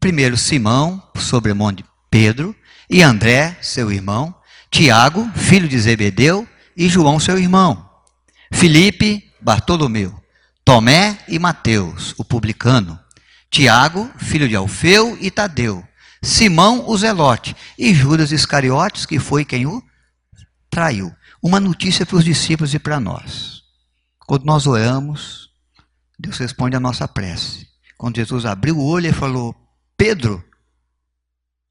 primeiro 0.00 0.36
Simão, 0.36 1.02
sobrenome 1.18 1.84
Pedro, 2.10 2.56
e 2.88 3.02
André, 3.02 3.58
seu 3.60 3.92
irmão, 3.92 4.34
Tiago, 4.70 5.28
filho 5.34 5.68
de 5.68 5.78
Zebedeu, 5.78 6.48
e 6.78 6.88
João, 6.88 7.18
seu 7.18 7.36
irmão, 7.36 7.90
Filipe, 8.52 9.28
Bartolomeu, 9.40 10.14
Tomé 10.64 11.18
e 11.26 11.36
Mateus, 11.36 12.14
o 12.16 12.24
publicano, 12.24 12.96
Tiago, 13.50 14.08
filho 14.16 14.48
de 14.48 14.54
Alfeu 14.54 15.18
e 15.20 15.28
Tadeu, 15.28 15.84
Simão, 16.22 16.88
o 16.88 16.96
Zelote, 16.96 17.56
e 17.76 17.92
Judas 17.92 18.30
Iscariotes, 18.30 19.04
que 19.04 19.18
foi 19.18 19.44
quem 19.44 19.66
o 19.66 19.82
traiu. 20.70 21.12
Uma 21.42 21.58
notícia 21.58 22.06
para 22.06 22.16
os 22.16 22.24
discípulos 22.24 22.72
e 22.72 22.78
para 22.78 23.00
nós. 23.00 23.62
Quando 24.20 24.44
nós 24.44 24.66
oramos, 24.66 25.50
Deus 26.16 26.38
responde 26.38 26.76
a 26.76 26.80
nossa 26.80 27.08
prece. 27.08 27.66
Quando 27.96 28.16
Jesus 28.16 28.44
abriu 28.44 28.78
o 28.78 28.84
olho 28.84 29.08
e 29.08 29.12
falou: 29.12 29.54
Pedro, 29.96 30.44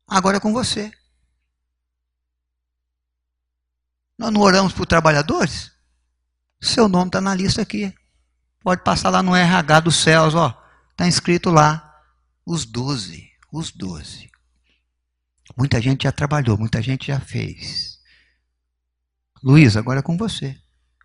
agora 0.08 0.38
é 0.38 0.39
com 0.39 0.51
você. 0.51 0.91
Nós 4.18 4.32
não 4.32 4.41
oramos 4.41 4.74
por 4.74 4.86
trabalhadores? 4.86 5.72
Seu 6.59 6.88
nome 6.88 7.07
está 7.07 7.22
na 7.22 7.36
lista 7.36 7.61
aqui. 7.61 7.93
Pode 8.61 8.84
passar 8.84 9.09
lá 9.09 9.22
no 9.22 9.36
RH 9.36 9.82
dos 9.82 9.95
céus, 9.97 10.34
ó. 10.34 10.59
Está 10.91 11.07
escrito 11.07 11.49
lá. 11.49 12.01
Os 12.45 12.65
doze. 12.65 13.30
Os 13.51 13.72
doze. 13.72 14.32
Muita 15.55 15.82
gente 15.82 16.03
já 16.03 16.11
trabalhou, 16.11 16.57
muita 16.57 16.82
gente 16.82 17.07
já 17.07 17.20
fez. 17.20 17.99
Luiz, 19.43 19.78
agora 19.78 19.99
é 19.99 20.03
com 20.03 20.18
você. 20.18 20.59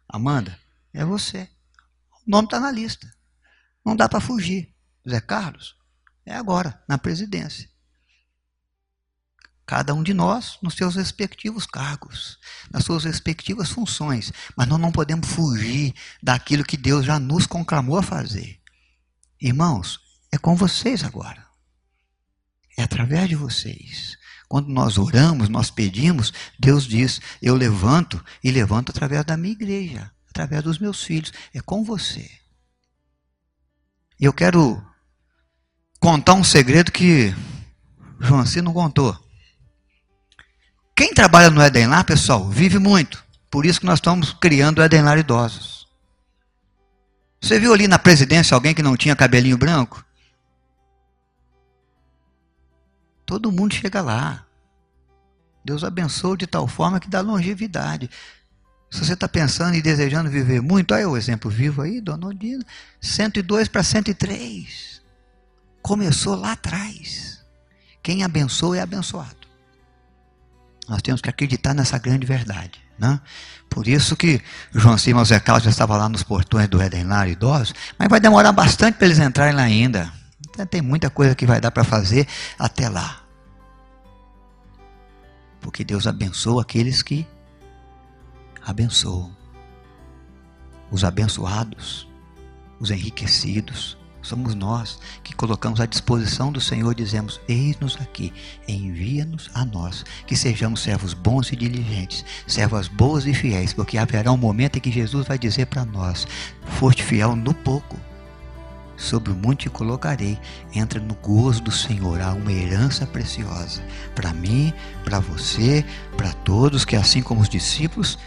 Amanda, 0.09 0.59
é 0.93 1.05
você. 1.05 1.49
O 2.27 2.31
nome 2.31 2.47
está 2.47 2.59
na 2.59 2.71
lista. 2.71 3.11
Não 3.85 3.95
dá 3.95 4.09
para 4.09 4.21
fugir. 4.21 4.75
Zé 5.09 5.21
Carlos, 5.21 5.77
é 6.25 6.35
agora, 6.35 6.83
na 6.89 6.97
presidência. 6.99 7.69
Cada 9.67 9.95
um 9.95 10.03
de 10.03 10.13
nós 10.13 10.59
nos 10.61 10.75
seus 10.75 10.97
respectivos 10.97 11.67
cargos, 11.67 12.39
nas 12.71 12.85
suas 12.85 13.05
respectivas 13.05 13.71
funções. 13.71 14.33
Mas 14.57 14.67
nós 14.67 14.81
não 14.81 14.91
podemos 14.91 15.29
fugir 15.29 15.95
daquilo 16.23 16.65
que 16.65 16.77
Deus 16.77 17.05
já 17.05 17.19
nos 17.19 17.47
conclamou 17.47 17.97
a 17.97 18.03
fazer. 18.03 18.61
Irmãos, 19.41 20.01
é 20.33 20.39
com 20.39 20.57
vocês 20.57 21.05
agora. 21.05 21.47
É 22.77 22.83
através 22.83 23.29
de 23.29 23.37
vocês. 23.37 24.17
Quando 24.49 24.69
nós 24.69 24.99
oramos, 24.99 25.49
nós 25.49 25.71
pedimos, 25.71 26.33
Deus 26.59 26.85
diz: 26.85 27.21
Eu 27.41 27.55
levanto 27.57 28.23
e 28.43 28.51
levanto 28.51 28.91
através 28.91 29.25
da 29.25 29.37
minha 29.37 29.53
igreja, 29.53 30.11
através 30.29 30.63
dos 30.63 30.79
meus 30.79 31.03
filhos. 31.03 31.33
É 31.55 31.61
com 31.61 31.85
você. 31.85 32.31
Eu 34.19 34.33
quero 34.33 34.85
contar 35.99 36.35
um 36.35 36.45
segredo 36.45 36.93
que 36.93 37.35
João 38.21 38.45
não 38.63 38.73
contou. 38.73 39.22
Quem 40.95 41.15
trabalha 41.15 41.51
no 41.51 41.63
Edenlar, 41.63 42.05
pessoal, 42.05 42.49
vive 42.49 42.79
muito. 42.79 43.23
Por 43.51 43.67
isso 43.67 43.81
que 43.81 43.87
nós 43.87 43.99
estamos 43.99 44.33
criando 44.33 44.79
o 44.79 44.85
Edenlar 44.85 45.19
Idosos. 45.19 45.87
Você 47.41 47.59
viu 47.59 47.75
ali 47.75 47.89
na 47.89 47.99
presidência 47.99 48.55
alguém 48.55 48.75
que 48.75 48.83
não 48.83 48.97
tinha 48.97 49.17
cabelinho 49.17 49.59
branco? 49.59 50.05
Todo 53.27 53.51
mundo 53.51 53.75
chega 53.75 54.01
lá. 54.01 54.47
Deus 55.65 55.83
abençoa 55.85 56.37
de 56.37 56.47
tal 56.47 56.69
forma 56.69 57.01
que 57.01 57.09
dá 57.09 57.21
longevidade. 57.21 58.09
Se 58.91 59.05
você 59.05 59.15
está 59.15 59.27
pensando 59.27 59.75
e 59.75 59.83
desejando 59.83 60.31
viver 60.31 60.61
muito, 60.61 60.93
olha 60.93 61.09
o 61.09 61.17
exemplo 61.17 61.51
vivo 61.51 61.83
aí, 61.83 62.01
Dona 62.01 62.27
Odina. 62.27 62.65
102 63.01 63.69
para 63.69 63.83
103. 63.83 65.01
Começou 65.81 66.37
lá 66.37 66.53
atrás. 66.53 67.43
Quem 68.03 68.23
abençoa 68.23 68.77
é 68.77 68.81
abençoado. 68.81 69.42
Nós 70.93 71.01
temos 71.01 71.23
que 71.23 71.31
acreditar 71.31 71.73
nessa 71.73 71.97
grande 71.97 72.27
verdade. 72.27 72.79
Né? 72.99 73.19
Por 73.71 73.89
isso 73.89 74.15
que 74.15 74.43
João 74.75 74.99
Simão 74.99 75.25
Zé 75.25 75.41
Carlos 75.41 75.65
já 75.65 75.71
estava 75.71 75.97
lá 75.97 76.07
nos 76.07 76.23
portões 76.23 76.69
do 76.69 76.83
Edenlar 76.83 77.31
idosos, 77.31 77.73
mas 77.99 78.11
vai 78.11 78.21
demorar 78.21 78.53
bastante 78.53 78.99
para 78.99 79.07
eles 79.07 79.19
entrarem 79.19 79.55
lá 79.55 79.63
ainda. 79.63 80.13
Então, 80.51 80.67
tem 80.67 80.83
muita 80.83 81.09
coisa 81.09 81.35
que 81.35 81.47
vai 81.47 81.63
dar 81.63 81.71
para 81.71 81.83
fazer 81.83 82.29
até 82.59 82.91
lá. 82.91 83.23
Porque 85.63 85.83
Deus 85.83 86.07
abençoa 86.07 86.61
aqueles 86.61 87.01
que 87.01 87.27
abençoam. 88.63 89.35
Os 90.91 91.05
abençoados, 91.05 92.07
os 92.79 92.91
enriquecidos, 92.91 93.97
somos 94.23 94.55
nós 94.55 94.99
que 95.23 95.35
colocamos 95.35 95.81
à 95.81 95.87
disposição 95.87 96.53
do 96.53 96.61
Senhor, 96.61 96.95
dizemos: 96.95 97.41
Eis-nos 97.49 97.97
aqui, 98.01 98.33
envia-nos 98.67 99.51
a 99.53 99.65
nós, 99.65 100.05
que 100.27 100.37
sejamos 100.37 100.81
servos 100.81 101.13
bons 101.13 101.53
e 101.53 101.57
diligentes, 101.57 102.25
servas 102.47 102.89
boas 102.89 103.27
e 103.27 103.35
fiéis, 103.35 103.73
porque 103.73 103.99
haverá 103.99 104.33
um 104.33 104.37
momento 104.37 104.77
em 104.77 104.81
que 104.81 104.91
Jesus 104.91 105.27
vai 105.27 105.39
dizer 105.39 105.67
para 105.67 105.85
nós: 105.85 106.27
Foste 106.79 107.03
fiel 107.03 107.35
no 107.35 107.53
pouco, 107.53 107.99
sobre 108.97 109.33
o 109.33 109.35
monte 109.35 109.63
te 109.63 109.71
colocarei. 109.71 110.39
Entra 110.75 111.01
no 111.01 111.15
gozo 111.15 111.63
do 111.63 111.73
Senhor, 111.73 112.21
há 112.21 112.33
uma 112.33 112.53
herança 112.53 113.07
preciosa 113.07 113.83
para 114.15 114.33
mim, 114.33 114.73
para 115.05 115.19
você, 115.19 115.85
para 116.17 116.33
todos 116.33 116.85
que, 116.85 116.97
assim 116.97 117.23
como 117.23 117.41
os 117.41 117.49
discípulos, 117.49 118.19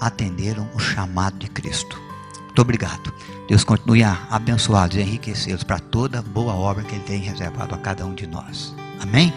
atenderam 0.00 0.68
o 0.74 0.78
chamado 0.78 1.38
de 1.38 1.48
Cristo. 1.48 2.03
Muito 2.54 2.62
obrigado. 2.62 3.12
Deus 3.48 3.64
continue 3.64 4.04
a 4.04 4.16
abençoá-los 4.30 4.94
e 4.94 5.00
enriquecê-los 5.00 5.64
para 5.64 5.80
toda 5.80 6.22
boa 6.22 6.54
obra 6.54 6.84
que 6.84 6.94
Ele 6.94 7.02
tem 7.02 7.18
reservado 7.18 7.74
a 7.74 7.78
cada 7.78 8.06
um 8.06 8.14
de 8.14 8.28
nós. 8.28 8.72
Amém? 9.00 9.34